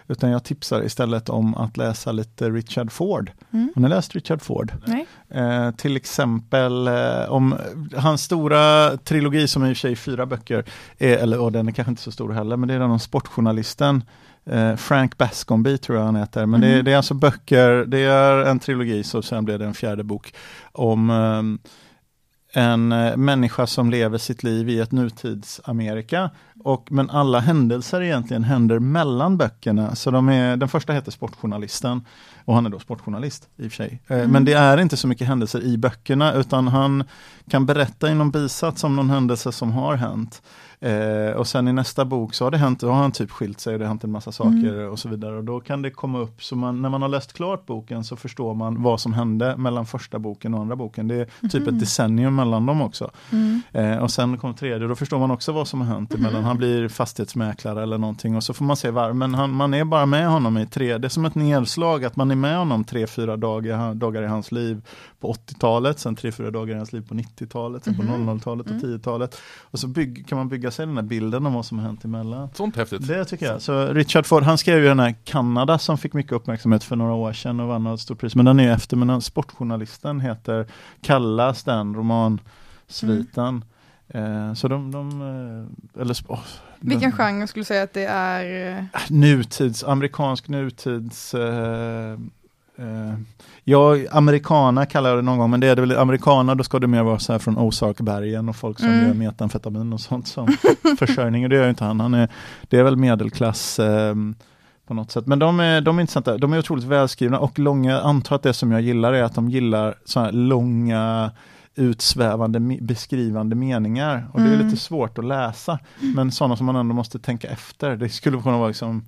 utan 0.08 0.30
jag 0.30 0.44
tipsar 0.44 0.82
istället 0.84 1.28
om 1.28 1.54
att 1.54 1.76
läsa 1.76 2.12
lite 2.12 2.50
Richard 2.50 2.92
Ford. 2.92 3.30
Mm. 3.52 3.72
Har 3.74 3.82
ni 3.82 3.88
läst 3.88 4.14
Richard 4.14 4.42
Ford? 4.42 4.72
Eh, 5.30 5.70
till 5.70 5.96
exempel 5.96 6.88
eh, 6.88 7.24
om 7.28 7.54
hans 7.96 8.22
stora 8.22 8.96
trilogi 8.96 9.48
som 9.48 9.62
är 9.62 9.68
i 9.68 9.72
och 9.72 9.76
för 9.76 9.80
sig 9.80 9.96
fyra 9.96 10.26
böcker, 10.26 10.64
är, 10.98 11.16
eller 11.16 11.40
och 11.40 11.52
den 11.52 11.68
är 11.68 11.72
kanske 11.72 11.90
inte 11.90 12.02
så 12.02 12.12
stor 12.12 12.32
heller, 12.32 12.56
men 12.56 12.68
det 12.68 12.74
är 12.74 12.78
den 12.78 12.90
om 12.90 12.98
sportjournalisten 13.00 14.02
eh, 14.46 14.76
Frank 14.76 15.18
Bascomby 15.18 15.78
tror 15.78 15.98
jag 15.98 16.04
han 16.04 16.16
heter. 16.16 16.46
Men 16.46 16.60
det, 16.60 16.66
är- 16.66 16.74
Mhm. 16.76 16.84
det 16.84 16.92
är 16.92 16.96
alltså 16.96 17.14
böcker, 17.14 17.84
det 17.88 17.98
är 17.98 18.44
en 18.44 18.58
trilogi 18.58 19.02
så 19.04 19.22
sen 19.22 19.44
blev 19.44 19.58
det 19.58 19.64
en 19.64 19.74
fjärde 19.74 20.04
bok 20.04 20.34
om 20.72 21.10
eh, 21.10 21.70
en 22.52 22.92
eh, 22.92 23.16
människa 23.16 23.66
som 23.66 23.90
lever 23.90 24.18
sitt 24.18 24.42
liv 24.42 24.68
i 24.68 24.80
ett 24.80 24.92
nutidsamerika. 24.92 26.30
Och, 26.64 26.92
men 26.92 27.10
alla 27.10 27.40
händelser 27.40 28.02
egentligen 28.02 28.44
händer 28.44 28.78
mellan 28.78 29.36
böckerna. 29.36 29.94
Så 29.94 30.10
de 30.10 30.28
är, 30.28 30.56
den 30.56 30.68
första 30.68 30.92
heter 30.92 31.10
Sportjournalisten 31.10 32.04
och 32.44 32.54
han 32.54 32.66
är 32.66 32.70
då 32.70 32.78
sportjournalist 32.78 33.48
i 33.56 33.66
och 33.66 33.72
för 33.72 33.76
sig. 33.76 34.00
Eh, 34.06 34.18
Mm. 34.18 34.30
Men 34.30 34.44
det 34.44 34.52
är 34.52 34.80
inte 34.80 34.96
så 34.96 35.08
mycket 35.08 35.26
händelser 35.26 35.62
i 35.62 35.78
böckerna 35.78 36.32
utan 36.32 36.68
han 36.68 37.04
kan 37.50 37.66
berätta 37.66 38.10
i 38.10 38.14
någon 38.14 38.30
bisats 38.30 38.84
om 38.84 38.96
någon 38.96 39.10
händelse 39.10 39.52
som 39.52 39.72
har 39.72 39.94
hänt. 39.96 40.42
Eh, 40.80 41.30
och 41.36 41.46
sen 41.46 41.68
i 41.68 41.72
nästa 41.72 42.04
bok 42.04 42.34
så 42.34 42.44
har 42.44 42.50
det 42.50 42.56
hänt, 42.58 42.80
då 42.80 42.88
har 42.90 42.94
han 43.02 43.12
typ 43.12 43.30
skilt 43.30 43.60
sig 43.60 43.72
och 43.72 43.78
det 43.78 43.84
har 43.84 43.88
hänt 43.88 44.04
en 44.04 44.10
massa 44.12 44.32
saker 44.32 44.88
och 44.88 44.98
så 44.98 45.08
vidare. 45.08 45.36
Och 45.36 45.44
då 45.44 45.60
kan 45.60 45.82
det 45.82 45.90
komma 45.90 46.18
upp, 46.18 46.42
så 46.42 46.56
man, 46.56 46.82
när 46.82 46.88
man 46.88 47.02
har 47.02 47.08
läst 47.08 47.32
klart 47.32 47.66
boken 47.66 48.04
så 48.04 48.16
förstår 48.16 48.54
man 48.54 48.82
vad 48.82 49.00
som 49.00 49.12
hände 49.12 49.56
mellan 49.56 49.86
första 49.86 50.18
boken 50.18 50.54
och 50.54 50.60
andra 50.60 50.76
boken. 50.76 51.08
Det 51.08 51.14
är 51.14 51.48
typ 51.48 51.68
ett 51.68 51.80
decennium 51.80 52.36
mellan 52.36 52.66
dem 52.66 52.80
också. 52.82 53.10
Mm. 53.32 53.60
Eh, 53.72 53.98
och 53.98 54.10
sen 54.10 54.38
kom 54.38 54.54
tredje, 54.54 54.88
då 54.88 54.94
förstår 54.94 55.18
man 55.18 55.30
också 55.30 55.52
vad 55.52 55.68
som 55.68 55.80
har 55.80 55.88
hänt 55.94 56.14
emellan. 56.14 56.44
Han 56.44 56.56
blir 56.56 56.88
fastighetsmäklare 56.88 57.82
eller 57.82 57.98
någonting 57.98 58.36
och 58.36 58.42
så 58.44 58.54
får 58.54 58.64
man 58.64 58.76
se 58.76 58.90
varför. 58.90 59.12
Men 59.14 59.34
han, 59.34 59.50
man 59.50 59.74
är 59.74 59.84
bara 59.84 60.06
med 60.06 60.28
honom 60.28 60.58
i 60.58 60.66
tre, 60.66 60.98
det 60.98 61.06
är 61.06 61.08
som 61.08 61.24
ett 61.24 61.34
nedslag 61.34 62.04
att 62.04 62.16
man 62.16 62.30
är 62.30 62.34
med 62.36 62.58
honom 62.58 62.84
tre, 62.84 63.06
fyra 63.06 63.36
dagar, 63.36 63.94
dagar 63.94 64.22
i 64.22 64.26
hans 64.26 64.52
liv 64.52 64.82
på 65.20 65.32
80-talet, 65.32 65.98
sen 65.98 66.16
tre, 66.16 66.32
fyra 66.32 66.50
dagar 66.50 66.74
i 66.74 66.78
hans 66.78 66.92
liv 66.92 67.08
på 67.08 67.14
90-talet, 67.14 67.84
sen 67.84 67.96
på 67.96 68.02
Mhm. 68.02 68.28
00-talet 68.30 68.66
och 68.66 68.72
Mm. 68.72 68.82
10-talet. 68.82 69.40
Och 69.62 69.78
så 69.78 69.86
bygg, 69.88 70.26
kan 70.28 70.38
man 70.38 70.48
bygga 70.48 70.67
sig 70.70 70.86
den 70.86 70.96
här 70.96 71.02
bilden 71.02 71.46
om 71.46 71.54
vad 71.54 71.66
som 71.66 71.78
har 71.78 71.86
hänt 71.86 72.04
emellan. 72.04 72.48
sånt 72.54 72.76
häftigt. 72.76 73.06
Det 73.08 73.24
tycker 73.24 73.46
jag. 73.46 73.62
Så 73.62 73.86
Richard 73.86 74.26
Ford, 74.26 74.42
han 74.42 74.58
skrev 74.58 74.78
ju 74.78 74.84
den 74.88 75.00
här 75.00 75.14
Kanada 75.24 75.78
som 75.78 75.98
fick 75.98 76.12
mycket 76.12 76.32
uppmärksamhet 76.32 76.84
för 76.84 76.96
några 76.96 77.12
år 77.14 77.32
sedan 77.32 77.60
och 77.60 77.68
vann 77.68 77.86
ett 77.86 78.00
stort 78.00 78.18
pris. 78.20 78.34
Men 78.34 78.44
den 78.44 78.60
är 78.60 78.64
ju 78.64 78.70
efter, 78.70 78.96
men 78.96 79.08
den 79.08 79.20
sportjournalisten 79.20 80.20
heter, 80.20 80.66
kallas 81.02 81.64
den 81.64 81.94
romansviten. 81.94 83.64
Eh, 84.08 84.54
så 84.54 84.68
de, 84.68 84.90
de 84.90 85.22
eh, 85.94 86.00
eller 86.02 86.14
oh, 86.28 86.40
Vilken 86.80 87.10
de, 87.10 87.16
genre 87.16 87.46
skulle 87.46 87.60
du 87.60 87.64
säga 87.64 87.82
att 87.82 87.92
det 87.94 88.04
är? 88.06 88.76
eh, 88.78 88.84
Nutids, 89.08 89.84
amerikansk 89.84 90.48
nutids 90.48 91.34
eh, 91.34 92.18
eh, 92.78 93.14
Ja, 93.64 93.96
americana 94.10 94.86
kallar 94.86 95.10
jag 95.10 95.18
det 95.18 95.22
någon 95.22 95.38
gång, 95.38 95.50
men 95.50 95.60
det 95.60 95.66
är 95.66 95.76
det 95.76 95.82
väl 95.82 95.96
americana, 95.98 96.54
då 96.54 96.64
ska 96.64 96.78
det 96.78 96.86
mer 96.86 97.02
vara 97.02 97.18
så 97.18 97.32
här 97.32 97.38
från 97.38 97.58
Ozarkbergen 97.58 98.48
och 98.48 98.56
folk 98.56 98.78
som 98.78 98.88
Mm. 98.88 99.06
gör 99.06 99.14
metamfetamin 99.14 99.92
och 99.92 100.00
sånt 100.00 100.28
som 100.28 100.48
försörjning, 100.98 101.44
och 101.44 101.50
det 101.50 101.56
gör 101.56 101.64
ju 101.64 101.70
inte 101.70 101.84
han. 101.84 102.00
han 102.00 102.14
är, 102.14 102.28
det 102.62 102.78
är 102.78 102.82
väl 102.82 102.96
medelklass 102.96 103.78
eh, 103.78 104.14
på 104.86 104.94
något 104.94 105.10
sätt. 105.10 105.26
Men 105.26 105.38
de 105.38 105.60
är, 105.60 105.80
de 105.80 105.98
är 105.98 106.00
intressanta, 106.00 106.38
de 106.38 106.52
är 106.52 106.58
otroligt 106.58 106.84
välskrivna 106.84 107.38
och 107.38 107.58
långa, 107.58 107.90
jag 107.92 108.04
antar 108.04 108.36
att 108.36 108.42
det 108.42 108.52
som 108.52 108.72
jag 108.72 108.80
gillar 108.80 109.12
är 109.12 109.22
att 109.22 109.34
de 109.34 109.48
gillar 109.50 109.94
så 110.04 110.20
här 110.20 110.32
långa 110.32 111.30
utsvävande 111.74 112.60
beskrivande 112.80 113.56
meningar 113.56 114.26
och 114.32 114.40
det 114.40 114.46
är 114.48 114.54
Mm. 114.54 114.66
lite 114.66 114.76
svårt 114.80 115.18
att 115.18 115.24
läsa 115.24 115.78
men 116.14 116.32
sådana 116.32 116.56
som 116.56 116.66
man 116.66 116.76
ändå 116.76 116.94
måste 116.94 117.18
tänka 117.18 117.48
efter. 117.48 117.96
Det 117.96 118.08
skulle 118.08 118.42
kunna 118.42 118.58
vara 118.58 118.68
liksom 118.68 119.04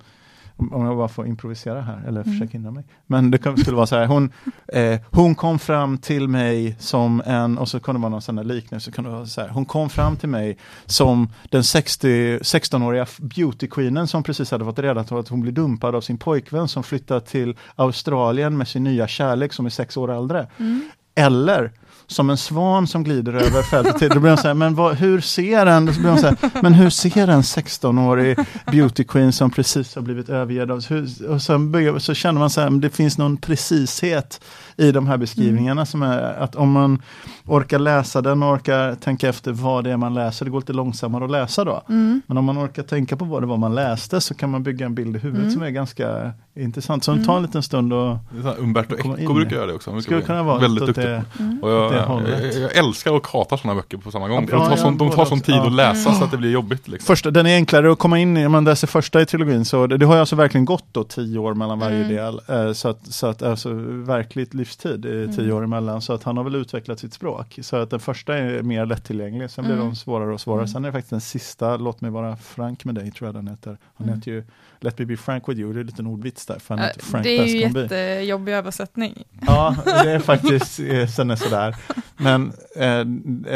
om 0.72 0.84
jag 0.86 0.96
bara 0.96 1.08
får 1.08 1.26
improvisera 1.26 1.80
här, 1.80 2.02
eller 2.08 2.20
Mm. 2.20 2.32
försöka 2.32 2.52
hindra 2.52 2.70
mig. 2.70 2.84
Men 3.06 3.30
det 3.30 3.38
skulle 3.60 3.76
vara 3.76 3.86
så 3.86 3.96
här, 3.96 4.06
hon, 4.06 4.32
eh, 4.68 5.00
hon 5.10 5.34
kom 5.34 5.58
fram 5.58 5.98
till 5.98 6.28
mig 6.28 6.76
som 6.78 7.22
en, 7.26 7.58
och 7.58 7.68
så 7.68 7.80
kunde 7.80 7.98
det 7.98 8.02
vara 8.02 8.10
någon 8.10 8.22
sån 8.22 8.36
där 8.36 8.44
liknelse, 8.44 8.84
så 8.84 8.92
kunde 8.92 9.10
det 9.10 9.16
vara 9.16 9.26
så 9.26 9.40
här, 9.40 9.48
hon 9.48 9.64
kom 9.64 9.90
fram 9.90 10.16
till 10.16 10.28
mig 10.28 10.58
som 10.86 11.28
den 11.50 11.64
60, 11.64 12.38
16-åriga 12.38 13.06
beautyqueenen 13.18 14.06
som 14.06 14.22
precis 14.22 14.50
hade 14.50 14.64
fått 14.64 14.78
reda 14.78 15.04
på 15.04 15.18
att 15.18 15.28
hon 15.28 15.40
blev 15.40 15.54
dumpad 15.54 15.94
av 15.94 16.00
sin 16.00 16.18
pojkvän 16.18 16.68
som 16.68 16.82
flyttat 16.82 17.26
till 17.26 17.56
Australien 17.76 18.56
med 18.58 18.68
sin 18.68 18.84
nya 18.84 19.08
kärlek 19.08 19.52
som 19.52 19.66
är 19.66 19.70
sex 19.70 19.96
år 19.96 20.12
äldre. 20.12 20.46
Mm. 20.58 20.90
Eller 21.14 21.72
som 22.10 22.30
en 22.30 22.36
svan 22.36 22.86
som 22.86 23.04
glider 23.04 23.32
över 23.32 23.62
fältet. 23.62 24.12
Då 24.12 24.20
blir 24.20 24.30
de 24.30 24.36
så 24.36 24.46
här, 24.46 24.54
men 24.54 24.74
vad, 24.74 24.96
hur 24.96 25.20
ser 25.20 25.66
en, 25.66 25.94
så 25.94 26.00
blir 26.00 26.10
de 26.10 26.18
så 26.18 26.26
här, 26.26 26.62
men 26.62 26.74
hur 26.74 26.90
ser 26.90 27.28
en 27.28 27.42
16-årig 27.42 28.38
beauty 28.72 29.04
queen 29.04 29.32
som 29.32 29.50
precis 29.50 29.94
har 29.94 30.02
blivit 30.02 30.28
övergedd 30.28 30.70
av, 30.70 30.86
hur, 30.86 31.30
och 31.30 31.42
sen, 31.42 32.00
så 32.00 32.14
känner 32.14 32.40
man 32.40 32.50
så 32.50 32.60
här, 32.60 32.70
det 32.70 32.90
finns 32.90 33.18
någon 33.18 33.36
precishet 33.36 34.40
i 34.80 34.92
de 34.92 35.06
här 35.06 35.16
beskrivningarna 35.16 35.86
som 35.86 36.02
är 36.02 36.22
att 36.22 36.56
om 36.56 36.72
man 36.72 37.02
orkar 37.46 37.78
läsa 37.78 38.20
den 38.22 38.42
och 38.42 38.52
orkar 38.54 38.94
tänka 38.94 39.28
efter 39.28 39.52
vad 39.52 39.84
det 39.84 39.90
är 39.90 39.96
man 39.96 40.14
läser, 40.14 40.44
det 40.44 40.50
går 40.50 40.60
lite 40.60 40.72
långsammare 40.72 41.24
att 41.24 41.30
läsa 41.30 41.64
då. 41.64 41.82
Mm. 41.88 42.22
Men 42.26 42.38
om 42.38 42.44
man 42.44 42.58
orkar 42.64 42.82
tänka 42.82 43.16
på 43.16 43.24
vad 43.24 43.42
det 43.42 43.46
var 43.46 43.56
man 43.56 43.74
läste 43.74 44.20
så 44.20 44.34
kan 44.34 44.50
man 44.50 44.62
bygga 44.62 44.86
en 44.86 44.94
bild 44.94 45.16
i 45.16 45.18
huvudet 45.18 45.42
Mm. 45.42 45.52
som 45.54 45.62
är 45.62 45.70
ganska 45.70 46.32
intressant. 46.56 47.04
Så 47.04 47.16
ta 47.26 47.36
en 47.36 47.42
liten 47.42 47.62
stund 47.62 47.92
och 47.92 48.16
Det 48.32 48.38
är 48.38 48.42
så 48.42 48.48
här 48.48 48.58
Umberto 48.60 48.96
Komma 48.96 49.18
in 49.18 49.24
Eco 49.24 49.34
brukar 49.34 49.56
göra 49.56 49.66
det 49.66 49.72
också. 49.74 49.90
Han 49.90 50.00
brukar 50.00 50.20
kunna 50.26 50.42
vara 50.42 50.58
väldigt 50.58 50.86
duktig. 50.86 51.04
det, 51.04 51.24
Mm. 51.38 51.58
Och 51.62 51.70
jag, 51.70 51.94
jag, 51.94 52.22
jag 52.62 52.76
älskar 52.76 53.12
och 53.12 53.26
hatar 53.26 53.56
sådana 53.56 53.74
böcker 53.80 53.96
på 53.96 54.10
samma 54.10 54.28
gång. 54.28 54.48
Ja, 54.50 54.58
de 54.58 54.64
tar 54.64 54.70
ja, 54.70 54.76
sån, 54.76 54.98
de 54.98 55.10
tar 55.10 55.24
sån 55.24 55.40
tid 55.40 55.54
Ja. 55.54 55.66
att 55.66 55.72
läsa 55.72 56.08
Mm. 56.08 56.18
så 56.18 56.24
att 56.24 56.30
det 56.30 56.36
blir 56.36 56.50
jobbigt. 56.50 56.88
Liksom. 56.88 57.06
Första, 57.06 57.30
den 57.30 57.46
är 57.46 57.54
enklare 57.54 57.92
att 57.92 57.98
komma 57.98 58.18
in 58.18 58.36
i, 58.36 58.46
om 58.46 58.52
man 58.52 58.64
läser 58.64 58.86
första 58.86 59.20
i 59.22 59.26
trilogin, 59.26 59.64
så 59.64 59.86
det, 59.86 59.96
det 59.96 60.06
har 60.06 60.14
ju 60.14 60.20
alltså 60.20 60.36
verkligen 60.36 60.64
gått 60.64 60.84
då 60.92 61.04
tio 61.04 61.38
år 61.38 61.54
mellan 61.54 61.78
varje 61.78 61.96
Mm. 62.04 62.08
del. 62.08 62.40
Eh, 62.66 62.72
så 62.72 62.88
att, 62.88 63.06
så 63.06 63.26
att 63.26 63.42
alltså 63.42 63.72
verkligt 64.06 64.54
livstid 64.70 65.04
är 65.04 65.26
tio 65.32 65.44
Mm. 65.44 65.56
år 65.56 65.64
emellan. 65.64 66.02
Så 66.02 66.12
att 66.12 66.22
han 66.22 66.36
har 66.36 66.44
väl 66.44 66.54
utvecklat 66.54 66.98
sitt 66.98 67.12
språk. 67.14 67.58
Så 67.62 67.76
att 67.76 67.90
den 67.90 68.00
första 68.00 68.38
är 68.38 68.62
mer 68.62 68.86
lättillgänglig, 68.86 69.50
sen 69.50 69.64
blir 69.64 69.74
Mm. 69.74 69.86
de 69.86 69.96
svårare 69.96 70.34
och 70.34 70.40
svårare. 70.40 70.60
Mm. 70.60 70.68
Sen 70.68 70.84
är 70.84 70.88
det 70.88 70.92
faktiskt 70.92 71.10
den 71.10 71.20
sista, 71.20 71.76
Låt 71.76 72.00
mig 72.00 72.10
vara 72.10 72.36
frank 72.36 72.84
med 72.84 72.94
dig, 72.94 73.10
tror 73.10 73.28
jag 73.28 73.34
den 73.34 73.48
heter. 73.48 73.78
Han 73.94 74.06
Mm. 74.06 74.18
heter 74.18 74.30
ju 74.30 74.44
Let 74.80 74.98
me 74.98 75.04
be 75.04 75.16
frank 75.16 75.48
with 75.48 75.60
you, 75.60 75.72
det 75.72 75.78
är 75.78 75.80
en 75.80 75.86
liten 75.86 76.06
ordvits 76.06 76.46
där, 76.46 76.58
för 76.58 76.74
han 76.74 76.84
Eh, 76.84 76.86
heter 76.88 77.00
Frank 77.02 77.24
Det 77.24 77.38
är 77.38 77.44
ju 77.46 77.58
jättejobbig 77.58 78.52
översättning. 78.52 79.24
Ja, 79.46 79.76
det 79.84 80.10
är 80.10 80.18
faktiskt 80.32 80.80
eh, 80.80 81.06
sen 81.06 81.30
är 81.30 81.36
sådär. 81.36 81.76
Men 82.16 82.52
eh, 82.76 83.06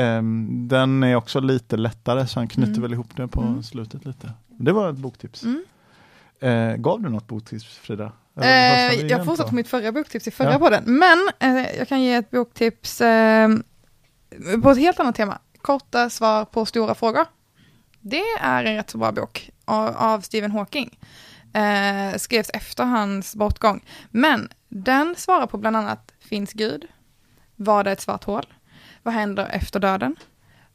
ehm, 0.00 0.68
den 0.68 1.02
är 1.02 1.14
också 1.16 1.40
lite 1.40 1.76
lättare 1.76 2.26
så 2.26 2.40
han 2.40 2.48
knyter 2.48 2.70
Mm. 2.70 2.82
väl 2.82 2.92
ihop 2.92 3.16
det 3.16 3.28
på 3.28 3.40
Mm. 3.40 3.62
slutet 3.62 4.04
lite. 4.04 4.32
Det 4.48 4.72
var 4.72 4.90
ett 4.90 4.96
boktips. 4.96 5.42
Mm. 5.44 5.64
Eh, 6.40 6.76
gav 6.76 7.02
du 7.02 7.08
något 7.08 7.26
boktips 7.26 7.64
Frida? 7.64 8.12
Eh, 8.40 9.06
jag 9.06 9.24
fortsatte 9.24 9.48
på 9.50 9.54
mitt 9.54 9.68
förra 9.68 9.92
boktips 9.92 10.28
i 10.28 10.30
förra 10.30 10.52
Ja. 10.52 10.58
podden, 10.58 10.84
men 10.86 11.18
eh, 11.40 11.76
jag 11.78 11.88
kan 11.88 12.02
ge 12.02 12.14
ett 12.14 12.30
boktips 12.30 13.00
eh, 13.00 13.48
på 14.62 14.70
ett 14.70 14.78
helt 14.78 15.00
annat 15.00 15.14
tema. 15.14 15.38
Korta 15.58 16.10
svar 16.10 16.44
på 16.44 16.66
stora 16.66 16.94
frågor. 16.94 17.26
Det 18.00 18.22
är 18.40 18.64
en 18.64 18.76
rätt 18.76 18.90
så 18.90 18.98
bra 18.98 19.12
bok 19.12 19.50
av, 19.64 19.96
av 19.96 20.20
Stephen 20.20 20.50
Hawking. 20.50 20.98
Eh, 21.54 22.16
skrevs 22.16 22.50
efter 22.54 22.84
hans 22.84 23.34
bortgång. 23.36 23.84
Men 24.10 24.48
den 24.68 25.14
svarar 25.16 25.46
på 25.46 25.58
bland 25.58 25.76
annat, 25.76 26.12
finns 26.20 26.52
Gud? 26.52 26.86
Vad 27.56 27.86
är 27.86 27.92
ett 27.92 28.00
svart 28.00 28.24
hål? 28.24 28.46
Vad 29.02 29.14
händer 29.14 29.46
efter 29.52 29.80
döden? 29.80 30.16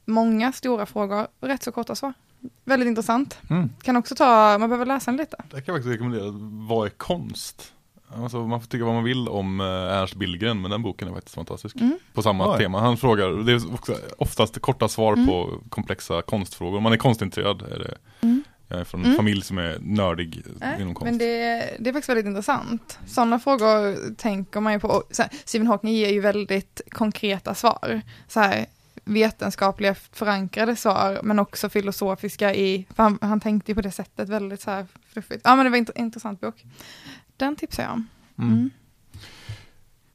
Många 0.05 0.51
stora 0.51 0.85
frågor 0.85 1.27
och 1.39 1.47
rätt 1.47 1.63
så 1.63 1.71
korta 1.71 1.95
svar. 1.95 2.13
Väldigt 2.65 2.87
intressant. 2.87 3.39
Mm. 3.49 3.69
Kan 3.81 3.95
också 3.95 4.15
ta, 4.15 4.57
man 4.57 4.69
behöver 4.69 4.85
läsa 4.85 5.11
den 5.11 5.17
lite. 5.17 5.35
Det 5.51 5.61
kan 5.61 5.63
jag 5.65 5.75
faktiskt 5.75 5.93
rekommendera. 5.93 6.31
Vad 6.67 6.85
är 6.85 6.89
konst? 6.89 7.73
Alltså, 8.15 8.37
man 8.47 8.61
får 8.61 8.67
tycka 8.67 8.85
vad 8.85 8.93
man 8.93 9.03
vill 9.03 9.27
om 9.27 9.59
eh, 9.61 9.65
Ernst 9.67 10.15
Billgren, 10.15 10.61
men 10.61 10.71
den 10.71 10.81
boken 10.81 11.07
är 11.07 11.13
faktiskt 11.13 11.35
fantastisk. 11.35 11.75
Mm. 11.75 11.99
På 12.13 12.21
samma 12.21 12.51
Oj. 12.51 12.57
tema. 12.57 12.79
Han 12.79 12.97
frågar, 12.97 13.29
det 13.45 13.51
är 13.53 13.73
också 13.73 13.95
oftast 14.17 14.59
korta 14.61 14.87
svar 14.87 15.13
Mm. 15.13 15.27
på 15.27 15.59
komplexa 15.69 16.21
konstfrågor. 16.21 16.77
Om 16.77 16.83
man 16.83 16.93
är 16.93 16.97
konstintresserad 16.97 17.61
är 17.61 17.79
det 17.79 17.97
Mm. 18.21 18.43
jag 18.67 18.79
är 18.79 18.83
från 18.83 18.99
en 18.99 19.05
Mm. 19.05 19.17
familj 19.17 19.41
som 19.41 19.57
är 19.57 19.77
nördig 19.81 20.43
Nej, 20.59 20.81
inom 20.81 20.95
konst. 20.95 21.05
men 21.11 21.17
det, 21.17 21.25
det 21.79 21.89
är 21.89 21.93
faktiskt 21.93 22.09
väldigt 22.09 22.25
intressant. 22.25 22.99
Sådana 23.07 23.39
frågor 23.39 24.15
tänker 24.15 24.59
man 24.59 24.73
ju 24.73 24.79
på. 24.79 25.03
Här, 25.17 25.29
Stephen 25.45 25.67
Hawking 25.67 25.93
ger 25.93 26.09
ju 26.09 26.19
väldigt 26.19 26.81
konkreta 26.91 27.55
svar. 27.55 28.01
Så 28.27 28.39
här, 28.39 28.65
vetenskapliga 29.05 29.95
förankrade 29.95 30.75
svar, 30.75 31.19
men 31.23 31.39
också 31.39 31.69
filosofiska 31.69 32.53
i, 32.55 32.85
för 32.95 33.03
han, 33.03 33.17
han 33.21 33.39
tänkte 33.39 33.71
ju 33.71 33.75
på 33.75 33.81
det 33.81 33.91
sättet 33.91 34.29
väldigt 34.29 34.61
så 34.61 34.71
här 34.71 34.85
fluffigt. 35.13 35.41
Ja 35.43 35.55
men 35.55 35.65
det 35.65 35.69
var 35.69 35.77
en 35.77 35.85
int- 35.85 35.97
intressant 35.99 36.41
bok. 36.41 36.65
Den 37.37 37.55
tipsar 37.55 37.83
jag 37.83 37.91
om. 37.93 38.07
Mm. 38.37 38.53
Mm. 38.53 38.69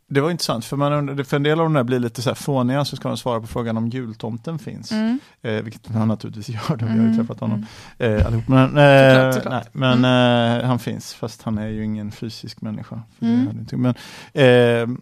Det 0.08 0.20
var 0.20 0.30
intressant, 0.30 0.64
för, 0.64 0.76
man, 0.76 1.24
för 1.24 1.36
en 1.36 1.42
del 1.42 1.60
av 1.60 1.66
de 1.66 1.72
där 1.72 1.84
blir 1.84 1.98
lite 1.98 2.22
så 2.22 2.30
här 2.30 2.34
fåniga, 2.34 2.84
så 2.84 2.96
ska 2.96 3.08
man 3.08 3.16
svara 3.16 3.40
på 3.40 3.46
frågan 3.46 3.76
om 3.76 3.88
jultomten 3.88 4.58
finns. 4.58 4.92
Mm. 4.92 5.18
Eh, 5.42 5.52
vilket 5.62 5.86
han 5.86 6.08
naturligtvis 6.08 6.48
gör, 6.48 6.76
då, 6.76 6.84
vi 6.86 6.90
har 6.92 6.96
ju 6.98 7.02
Mm, 7.04 7.16
träffat 7.16 7.40
honom. 7.40 7.66
mm. 7.98 8.16
Eh, 8.18 8.26
allihop. 8.26 8.48
Men, 8.48 8.64
eh, 8.64 9.14
Såklart, 9.14 9.34
såklart. 9.34 9.52
Nej, 9.74 9.96
men 10.00 10.04
eh, 10.60 10.66
han 10.66 10.78
finns, 10.78 11.14
fast 11.14 11.42
han 11.42 11.58
är 11.58 11.66
ju 11.68 11.84
ingen 11.84 12.12
fysisk 12.12 12.60
människa. 12.60 13.02
Mm. 13.20 13.66
Men, 13.72 13.94
eh, 14.32 14.98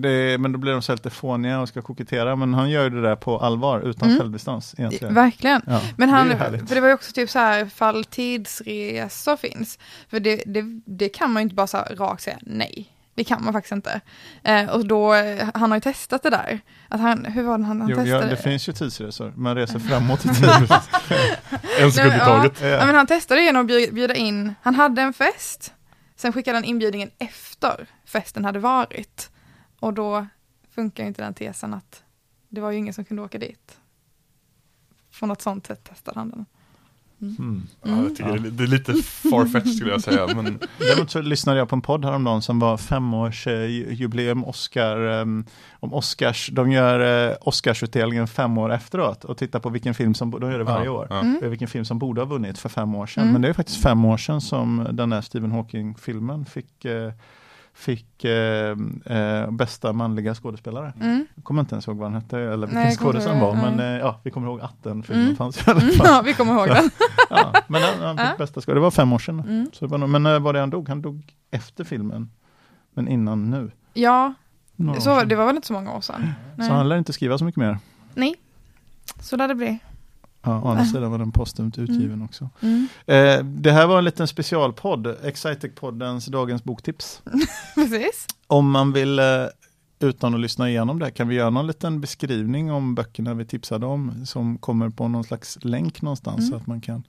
det, 0.00 0.38
men 0.40 0.52
då 0.52 0.58
blir 0.58 0.72
de 0.72 0.82
så 0.82 0.92
lite 0.92 1.10
fåniga 1.10 1.60
och 1.60 1.68
ska 1.68 1.82
kokettera, 1.82 2.36
men 2.36 2.54
han 2.54 2.70
gör 2.70 2.90
det 2.90 3.02
där 3.02 3.16
på 3.16 3.38
allvar, 3.38 3.80
utan 3.80 4.08
Mm. 4.08 4.20
självdistans 4.20 4.74
egentligen. 4.78 5.14
Verkligen. 5.14 5.62
Ja, 5.66 5.80
Men 5.96 6.08
det 6.08 6.14
han, 6.14 6.30
härligt. 6.30 6.68
för 6.68 6.74
det 6.74 6.80
var 6.80 6.88
ju 6.88 6.94
också 6.94 7.12
typ 7.12 7.30
så 7.30 7.38
här, 7.38 7.66
fall 7.66 8.04
tidsresor 8.04 9.36
finns. 9.36 9.78
För 10.10 10.20
det, 10.20 10.42
det, 10.46 10.62
det 10.86 11.08
kan 11.08 11.32
man 11.32 11.40
ju 11.40 11.42
inte 11.42 11.54
bara 11.54 11.66
så 11.66 11.76
här 11.76 11.96
rakt 11.96 12.22
säga 12.22 12.38
nej. 12.42 12.90
Det 13.16 13.24
kan 13.24 13.44
man 13.44 13.52
faktiskt 13.52 13.72
inte. 13.72 14.00
Eh, 14.42 14.68
och 14.70 14.86
då, 14.86 15.12
han 15.54 15.70
har 15.70 15.76
ju 15.76 15.80
testat 15.80 16.22
det 16.22 16.30
där. 16.30 16.60
Att 16.88 17.00
han, 17.00 17.24
hur 17.24 17.42
var 17.42 17.58
det 17.58 17.64
han, 17.64 17.80
han 17.80 17.90
Jo, 17.90 17.96
testade? 17.96 18.24
ja, 18.24 18.30
det 18.30 18.36
finns 18.36 18.68
ju 18.68 18.72
tidsresor, 18.72 19.32
man 19.36 19.54
reser 19.54 19.78
framåt 19.88 20.24
i 20.24 20.28
tiden. 20.28 20.66
En 21.80 21.92
sekund 21.92 22.14
i 22.14 22.18
taget. 22.18 22.60
Ja, 22.62 22.66
ja, 22.68 22.86
men 22.86 22.94
han 22.94 23.06
testade 23.06 23.42
genom 23.42 23.60
att 23.62 23.66
bjud- 23.70 23.94
bjuda 23.94 24.14
in, 24.14 24.54
han 24.62 24.74
hade 24.74 25.02
en 25.02 25.12
fest, 25.12 25.72
sen 26.16 26.32
skickade 26.32 26.56
han 26.56 26.64
inbjudningen 26.64 27.10
efter 27.18 27.86
festen 28.06 28.44
hade 28.44 28.58
varit. 28.58 29.30
Och 29.84 29.94
då 29.94 30.26
funkar 30.70 31.02
ju 31.02 31.08
inte 31.08 31.22
den 31.22 31.34
tesen 31.34 31.74
att 31.74 32.02
det 32.48 32.60
var 32.60 32.70
ju 32.70 32.78
ingen 32.78 32.94
som 32.94 33.04
kunde 33.04 33.22
åka 33.22 33.38
dit. 33.38 33.78
På 35.20 35.26
något 35.26 35.42
sånt 35.42 35.66
sätt 35.66 35.84
testade 35.84 36.18
han 36.20 36.30
den. 36.30 36.46
Mm. 37.38 37.62
Ja, 37.82 38.02
jag 38.02 38.16
tycker 38.16 38.28
det 38.32 38.34
är 38.34 38.38
li- 38.38 38.50
det 38.50 38.62
är 38.64 38.66
lite 38.66 38.94
farfetched 39.02 39.74
skulle 39.74 39.90
jag 39.90 40.00
säga. 40.02 40.26
Men 40.26 40.58
Däremot 40.78 41.10
så 41.10 41.20
lyssnade 41.22 41.58
jag 41.58 41.68
på 41.68 41.74
en 41.76 41.80
podd 41.82 42.04
häromdagen 42.04 42.42
som 42.42 42.58
var 42.58 42.76
femårsjubileum 42.76 44.44
Oscar, 44.44 44.96
um, 45.00 45.44
om 45.72 45.94
Oscars, 45.94 46.50
de 46.52 46.70
gör 46.72 47.28
uh, 47.30 47.36
Oscarsutdelningen 47.40 48.28
fem 48.28 48.58
år 48.58 48.72
efteråt 48.72 49.24
och 49.24 49.38
tittar 49.38 49.60
på 49.60 49.68
vilken 49.68 49.94
film 49.94 50.14
som, 50.14 50.30
de 50.30 50.50
gör 50.50 50.58
det 50.58 50.64
varje 50.64 50.84
Ja, 50.84 50.90
år, 50.90 51.06
ja. 51.10 51.20
Mm. 51.20 51.40
Eh, 51.42 51.48
vilken 51.48 51.68
film 51.68 51.84
som 51.84 51.98
borde 51.98 52.20
ha 52.20 52.26
vunnit 52.26 52.58
för 52.58 52.68
fem 52.68 52.94
år 52.94 53.06
sedan. 53.06 53.22
Mm. 53.22 53.32
Men 53.32 53.42
det 53.42 53.48
är 53.48 53.52
faktiskt 53.52 53.82
fem 53.82 54.04
år 54.04 54.16
sedan 54.16 54.40
som 54.40 54.86
den 54.92 55.10
där 55.10 55.20
Stephen 55.20 55.52
Hawking-filmen 55.52 56.44
fick 56.44 56.84
eh, 56.84 57.12
fick 57.76 58.24
eh, 58.24 58.76
eh, 59.06 59.50
bästa 59.50 59.92
manliga 59.92 60.34
skådespelare. 60.34 60.92
Mm. 61.00 61.26
Jag 61.34 61.44
kommer 61.44 61.60
inte 61.60 61.74
ens 61.74 61.88
ihåg 61.88 61.96
vad 61.96 62.12
han 62.12 62.22
hette 62.22 62.38
eller 62.38 62.66
vilken 62.66 62.90
skådespelare 62.90 63.38
han 63.38 63.46
var, 63.62 63.70
men 63.70 63.80
eh, 63.80 63.98
ja, 64.00 64.20
vi 64.24 64.30
kommer 64.30 64.46
ihåg 64.48 64.60
att 64.60 64.82
den 64.82 65.02
filmen 65.02 65.24
Mm. 65.24 65.36
fanns 65.36 65.58
i 65.58 65.70
alla 65.70 65.80
Mm, 65.80 65.94
fall. 65.94 66.06
ja, 66.10 66.22
vi 66.24 66.34
kommer 66.34 66.52
ihåg 66.52 66.68
den. 66.68 66.90
Ja, 67.30 67.52
men 67.68 67.82
han, 67.82 68.16
han 68.16 68.28
fick 68.28 68.38
bästa 68.38 68.52
skådespelare, 68.54 68.76
det 68.78 68.82
var 68.82 68.90
fem 68.90 69.12
år 69.12 69.18
sedan. 69.18 69.40
Mm. 69.40 69.66
Så 69.72 69.86
var 69.86 69.98
nog, 69.98 70.08
men 70.08 70.22
när 70.22 70.38
var 70.40 70.52
det 70.52 70.60
han 70.60 70.70
dog? 70.70 70.88
Han 70.88 71.02
dog 71.02 71.32
efter 71.50 71.84
filmen. 71.84 72.30
Men 72.94 73.08
innan 73.08 73.50
nu. 73.50 73.70
Ja, 73.94 74.34
Några 74.76 75.00
så, 75.00 75.24
det 75.24 75.36
var 75.36 75.46
väl 75.46 75.56
inte 75.56 75.66
så 75.66 75.72
många 75.72 75.92
år 75.92 76.00
sedan. 76.00 76.32
Så 76.56 76.62
han 76.72 76.88
lär 76.88 76.96
inte 76.96 77.12
skriva 77.12 77.38
så 77.38 77.44
mycket 77.44 77.58
mer. 77.58 77.78
Nej, 78.14 78.34
så 79.20 79.36
där 79.36 79.48
det 79.48 79.54
blir. 79.54 79.78
Ja, 80.44 80.60
å 80.62 80.68
andra 80.68 80.84
sidan 80.84 81.10
var 81.10 81.18
den 81.18 81.32
postumt 81.32 81.78
utgiven 81.78 82.22
också. 82.22 82.50
Mm. 82.60 82.88
Eh, 83.06 83.44
det 83.44 83.72
här 83.72 83.86
var 83.86 83.98
en 83.98 84.04
liten 84.04 84.28
specialpodd, 84.28 85.06
Excitec-poddens 85.06 86.30
dagens 86.30 86.64
boktips. 86.64 87.22
Precis. 87.74 88.26
Om 88.46 88.70
man 88.70 88.92
vill, 88.92 89.18
eh, 89.18 89.24
utan 90.00 90.34
att 90.34 90.40
lyssna 90.40 90.70
igenom 90.70 90.98
det, 90.98 91.10
kan 91.10 91.28
vi 91.28 91.34
göra 91.34 91.50
någon 91.50 91.66
liten 91.66 92.00
beskrivning 92.00 92.72
om 92.72 92.94
böckerna 92.94 93.34
vi 93.34 93.44
tipsade 93.44 93.86
om, 93.86 94.26
som 94.26 94.58
kommer 94.58 94.88
på 94.90 95.08
någon 95.08 95.24
slags 95.24 95.58
länk 95.64 96.02
någonstans, 96.02 96.38
Mm. 96.38 96.50
så 96.50 96.56
att 96.56 96.66
man 96.66 96.80
kan, 96.80 97.02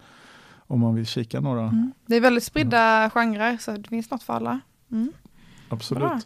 om 0.67 0.79
man 0.79 0.95
vill 0.95 1.05
kika 1.05 1.39
några. 1.39 1.61
Mm. 1.61 1.91
Det 2.05 2.15
är 2.15 2.21
väldigt 2.21 2.43
spridda 2.43 3.09
genrer, 3.09 3.57
så 3.57 3.71
det 3.71 3.89
finns 3.89 4.11
något 4.11 4.23
för 4.23 4.33
alla. 4.33 4.59
Mm. 4.91 5.11
Absolut. 5.69 6.01
Bra. 6.03 6.19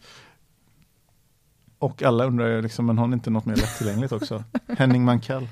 Och 1.79 2.03
alla 2.03 2.25
undrar 2.25 2.47
ju 2.47 2.61
liksom, 2.61 2.85
men 2.85 2.97
har 2.97 3.07
ni 3.07 3.13
inte 3.13 3.29
något 3.29 3.45
mer 3.45 3.55
lättillgängligt 3.55 4.11
också? 4.11 4.43
Henning 4.77 5.05
Mankell, 5.05 5.47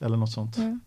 eller 0.00 0.16
något 0.16 0.30
sånt. 0.32 0.56
Mm. 0.56 0.80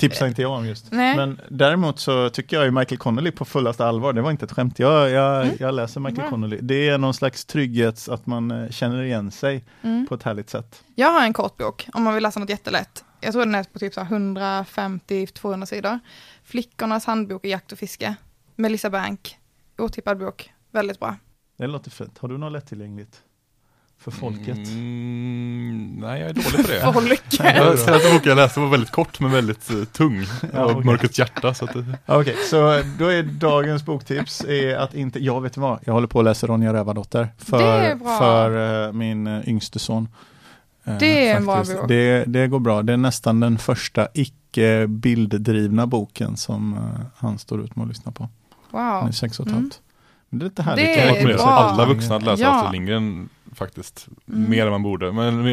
Tipsar 0.00 0.26
inte 0.26 0.42
jag 0.42 0.52
om 0.52 0.66
just. 0.66 0.92
Nej. 0.92 1.16
Men 1.16 1.40
däremot 1.50 1.98
så 1.98 2.30
tycker 2.30 2.56
jag 2.56 2.64
ju 2.64 2.70
Michael 2.70 2.98
Connolly 2.98 3.30
på 3.30 3.44
fullaste 3.44 3.86
allvar, 3.86 4.12
det 4.12 4.22
var 4.22 4.30
inte 4.30 4.44
ett 4.44 4.52
skämt, 4.52 4.78
jag, 4.78 5.10
jag, 5.10 5.42
Mm. 5.44 5.56
jag 5.60 5.74
läser 5.74 6.00
Michael 6.00 6.20
Bra. 6.20 6.30
Connolly. 6.30 6.58
Det 6.62 6.88
är 6.88 6.98
någon 6.98 7.14
slags 7.14 7.44
trygghet, 7.44 8.08
att 8.08 8.26
man 8.26 8.50
eh, 8.50 8.70
känner 8.70 9.02
igen 9.02 9.30
sig 9.30 9.64
Mm. 9.82 10.06
på 10.06 10.14
ett 10.14 10.22
härligt 10.22 10.50
sätt. 10.50 10.82
Jag 10.94 11.12
har 11.12 11.22
en 11.22 11.32
kort 11.32 11.56
bok, 11.56 11.88
om 11.94 12.02
man 12.02 12.14
vill 12.14 12.22
läsa 12.22 12.40
något 12.40 12.50
jättelätt. 12.50 13.04
Jag 13.20 13.32
tror 13.32 13.44
den 13.44 13.54
är 13.54 13.64
på 13.64 13.78
typ 13.78 13.94
så 13.94 14.00
här 14.00 14.10
150-200 14.16 15.66
sidor. 15.66 15.98
Flickornas 16.44 17.04
handbok 17.06 17.44
i 17.44 17.50
jakt 17.50 17.72
och 17.72 17.78
fiske. 17.78 18.14
Melissa 18.56 18.90
Bank. 18.90 19.38
Otippad 19.78 20.18
bok. 20.18 20.52
Väldigt 20.70 21.00
bra. 21.00 21.16
Det 21.58 21.66
låter 21.66 21.90
fint. 21.90 22.18
Har 22.18 22.28
du 22.28 22.38
något 22.38 22.52
lättillgängligt? 22.52 23.22
För 24.04 24.10
folket? 24.10 24.56
Mm, 24.68 25.96
nej, 26.00 26.20
jag 26.20 26.30
är 26.30 26.34
dålig 26.34 26.52
på 26.66 26.72
det. 26.72 26.92
Folk. 26.92 27.20
Jag- 27.56 27.78
Senaste 27.78 28.12
boken 28.12 28.28
jag 28.28 28.36
läste 28.36 28.60
var 28.60 28.68
väldigt 28.68 28.90
kort 28.90 29.20
men 29.20 29.30
väldigt 29.30 29.70
eh, 29.70 29.84
tung. 29.84 30.24
Ja, 30.54 30.64
okej. 30.64 30.84
Mörkrets 30.84 31.18
hjärta. 31.18 31.54
Så 31.54 31.64
att 31.64 31.72
det, 31.72 31.84
Okej, 32.06 32.36
så 32.50 32.82
då 32.98 33.06
är 33.06 33.22
dagens 33.22 33.84
boktips 33.84 34.44
är 34.44 34.76
att 34.76 34.94
inte, 34.94 35.24
jag 35.24 35.40
vet 35.40 35.56
vad, 35.56 35.78
jag 35.84 35.92
håller 35.92 36.06
på 36.06 36.18
att 36.18 36.24
läsa 36.24 36.46
Ronja 36.46 36.72
Rövardotter 36.72 37.28
för, 37.38 37.96
för 38.18 38.86
eh, 38.86 38.92
min 38.92 39.26
eh, 39.26 39.48
yngste 39.48 39.78
son. 39.78 40.08
Det 41.00 41.28
är 41.28 41.36
en 41.36 41.46
bra 41.46 41.56
bok. 41.56 41.88
Det, 41.88 42.24
det 42.26 42.46
går 42.48 42.58
bra. 42.60 42.82
Det 42.82 42.92
är 42.92 42.96
nästan 42.96 43.40
den 43.40 43.58
första 43.58 44.08
icke 44.14 44.86
bilddrivna 44.86 45.86
boken 45.86 46.36
som 46.36 46.78
han 47.16 47.38
står 47.38 47.64
ut 47.64 47.76
med 47.76 47.82
att 47.82 47.88
lyssna 47.88 48.12
på. 48.12 48.28
Han 48.72 49.00
Wow. 49.00 49.08
är 49.08 49.12
sex 49.12 49.40
och 49.40 49.46
ett 49.46 49.52
Mm. 49.52 49.70
det 50.30 50.44
är 50.44 50.48
lite 50.48 50.62
härligt. 50.62 50.84
Det 50.84 51.00
är 51.32 51.34
bra. 51.36 51.42
alla 51.46 51.86
vuxna 51.86 52.16
att 52.16 52.22
läsa 52.22 52.42
Ja. 52.42 52.50
Astrid 52.50 52.72
Lindgren 52.72 53.28
faktiskt. 53.54 54.06
Mm. 54.28 54.50
Mer 54.50 54.64
än 54.66 54.70
man 54.72 54.82
borde. 54.82 55.12
Men 55.12 55.46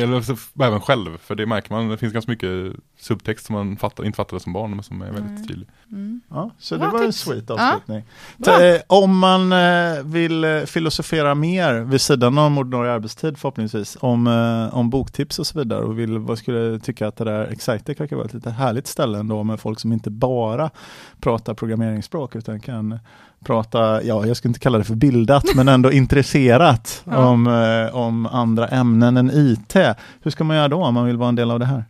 även 0.59 0.81
själv. 0.81 1.17
För 1.17 1.35
det 1.35 1.45
märker 1.45 1.73
man. 1.73 1.89
Det 1.89 1.97
finns 1.97 2.13
ganska 2.13 2.31
mycket 2.31 2.73
subtext 2.99 3.45
som 3.45 3.53
man 3.55 3.77
fattar, 3.77 4.05
inte 4.05 4.15
fattade 4.15 4.39
som 4.39 4.53
barn 4.53 4.71
men 4.71 4.83
som 4.83 5.01
är 5.01 5.11
väldigt 5.11 5.31
Nej. 5.31 5.47
tydlig. 5.47 5.67
Mm. 5.91 6.21
Ja, 6.29 6.51
så 6.59 6.77
Bra 6.77 6.85
det 6.87 6.91
var 6.93 6.99
en 6.99 7.05
tips. 7.05 7.17
sweet 7.19 7.43
Ja. 7.47 7.53
avslutning. 7.73 8.03
Bra. 8.37 8.63
Eh, 8.63 8.81
Om 8.87 9.17
man 9.17 9.51
eh, 9.53 10.03
vill 10.03 10.43
eh, 10.43 10.61
filosofera 10.61 11.35
mer 11.35 11.73
vid 11.79 12.01
sidan 12.01 12.37
av 12.37 12.57
ordinarie 12.57 12.91
arbetstid 12.91 13.37
förhoppningsvis 13.37 13.97
om, 13.99 14.27
eh, 14.27 14.77
om 14.77 14.89
boktips 14.89 15.39
och 15.39 15.47
så 15.47 15.59
vidare 15.59 15.79
och 15.81 15.99
vill, 15.99 16.17
vad 16.17 16.37
skulle 16.37 16.79
tycka 16.79 17.07
att 17.07 17.15
det 17.17 17.23
där 17.23 17.45
Excitec 17.47 17.99
verkar 17.99 18.15
vara 18.15 18.25
ett 18.25 18.33
lite 18.33 18.49
härligt 18.51 18.87
ställe 18.87 19.17
ändå 19.19 19.43
med 19.43 19.59
folk 19.59 19.79
som 19.79 19.93
inte 19.93 20.09
bara 20.09 20.69
pratar 21.19 21.53
programmeringsspråk 21.53 22.35
utan 22.35 22.59
kan 22.59 22.99
prata, 23.43 24.03
ja 24.03 24.25
jag 24.25 24.37
skulle 24.37 24.49
inte 24.49 24.59
kalla 24.59 24.77
det 24.77 24.83
för 24.83 24.95
bildat 24.95 25.43
men 25.55 25.67
ändå 25.67 25.91
intresserat 25.91 27.01
Ja. 27.05 27.25
om, 27.27 27.47
eh, 27.47 27.95
om 27.95 28.25
andra 28.25 28.67
ämnen 28.67 29.17
än 29.17 29.31
IT. 29.33 29.75
Hur 30.21 30.31
ska 30.31 30.43
man 30.43 30.57
göra 30.57 30.67
då 30.67 30.83
om 30.83 30.93
man 30.93 31.05
vill 31.05 31.17
vara 31.17 31.29
en 31.29 31.35
del 31.35 31.51
av 31.51 31.59
det 31.59 31.65
här? 31.65 31.83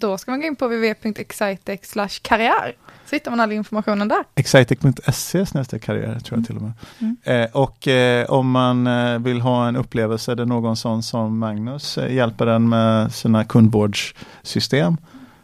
Då 0.00 0.18
ska 0.18 0.30
man 0.30 0.40
gå 0.40 0.46
in 0.46 0.56
på 0.56 0.66
www.excitec 0.66 2.18
karriär. 2.22 2.72
Så 3.06 3.14
hittar 3.16 3.30
man 3.30 3.40
all 3.40 3.52
informationen 3.52 4.08
där. 4.08 4.24
Excitec.se 4.34 5.46
snedstreck 5.46 5.82
karriär 5.82 6.18
tror 6.20 6.38
jag 6.38 6.46
till 6.46 6.56
och 6.56 6.62
med. 6.62 6.72
Mm. 6.98 7.16
Eh, 7.22 7.50
och 7.56 7.88
eh, 7.88 8.26
om 8.30 8.50
man 8.50 8.86
eh, 8.86 9.18
vill 9.18 9.40
ha 9.40 9.68
en 9.68 9.76
upplevelse 9.76 10.34
där 10.34 10.44
någon 10.46 10.76
sån 10.76 11.02
som 11.02 11.38
Magnus 11.38 11.98
eh, 11.98 12.14
hjälper 12.14 12.46
en 12.46 12.68
med 12.68 13.12
sina 13.12 13.44
kundvårdssystem. 13.44 14.96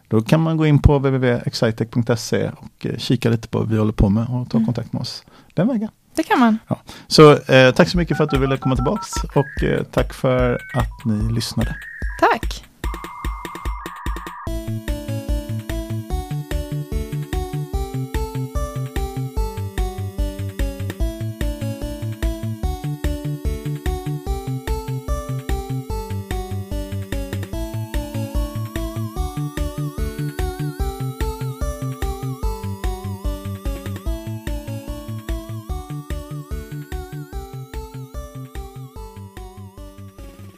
Då 0.08 0.22
kan 0.22 0.40
man 0.40 0.56
gå 0.56 0.66
in 0.66 0.78
på 0.78 0.98
www.excitec.se 0.98 2.50
och 2.56 2.86
eh, 2.86 2.96
kika 2.98 3.28
lite 3.30 3.48
på 3.48 3.58
vad 3.58 3.68
vi 3.68 3.78
håller 3.78 3.92
på 3.92 4.08
med 4.08 4.22
och 4.22 4.50
ta 4.50 4.56
Mm. 4.58 4.66
kontakt 4.66 4.92
med 4.92 5.02
oss 5.02 5.24
den 5.54 5.68
vägen. 5.68 5.88
Det 6.14 6.22
kan 6.22 6.40
man. 6.40 6.58
Så 7.06 7.32
eh, 7.32 7.74
tack 7.74 7.88
så 7.88 7.96
mycket 7.98 8.16
för 8.16 8.24
att 8.24 8.30
du 8.30 8.38
ville 8.38 8.56
komma 8.56 8.74
tillbaks 8.76 9.08
och 9.34 9.64
eh, 9.64 9.82
tack 9.82 10.14
för 10.14 10.54
att 10.54 11.04
ni 11.04 11.32
lyssnade. 11.32 11.76
Tack. 12.20 12.64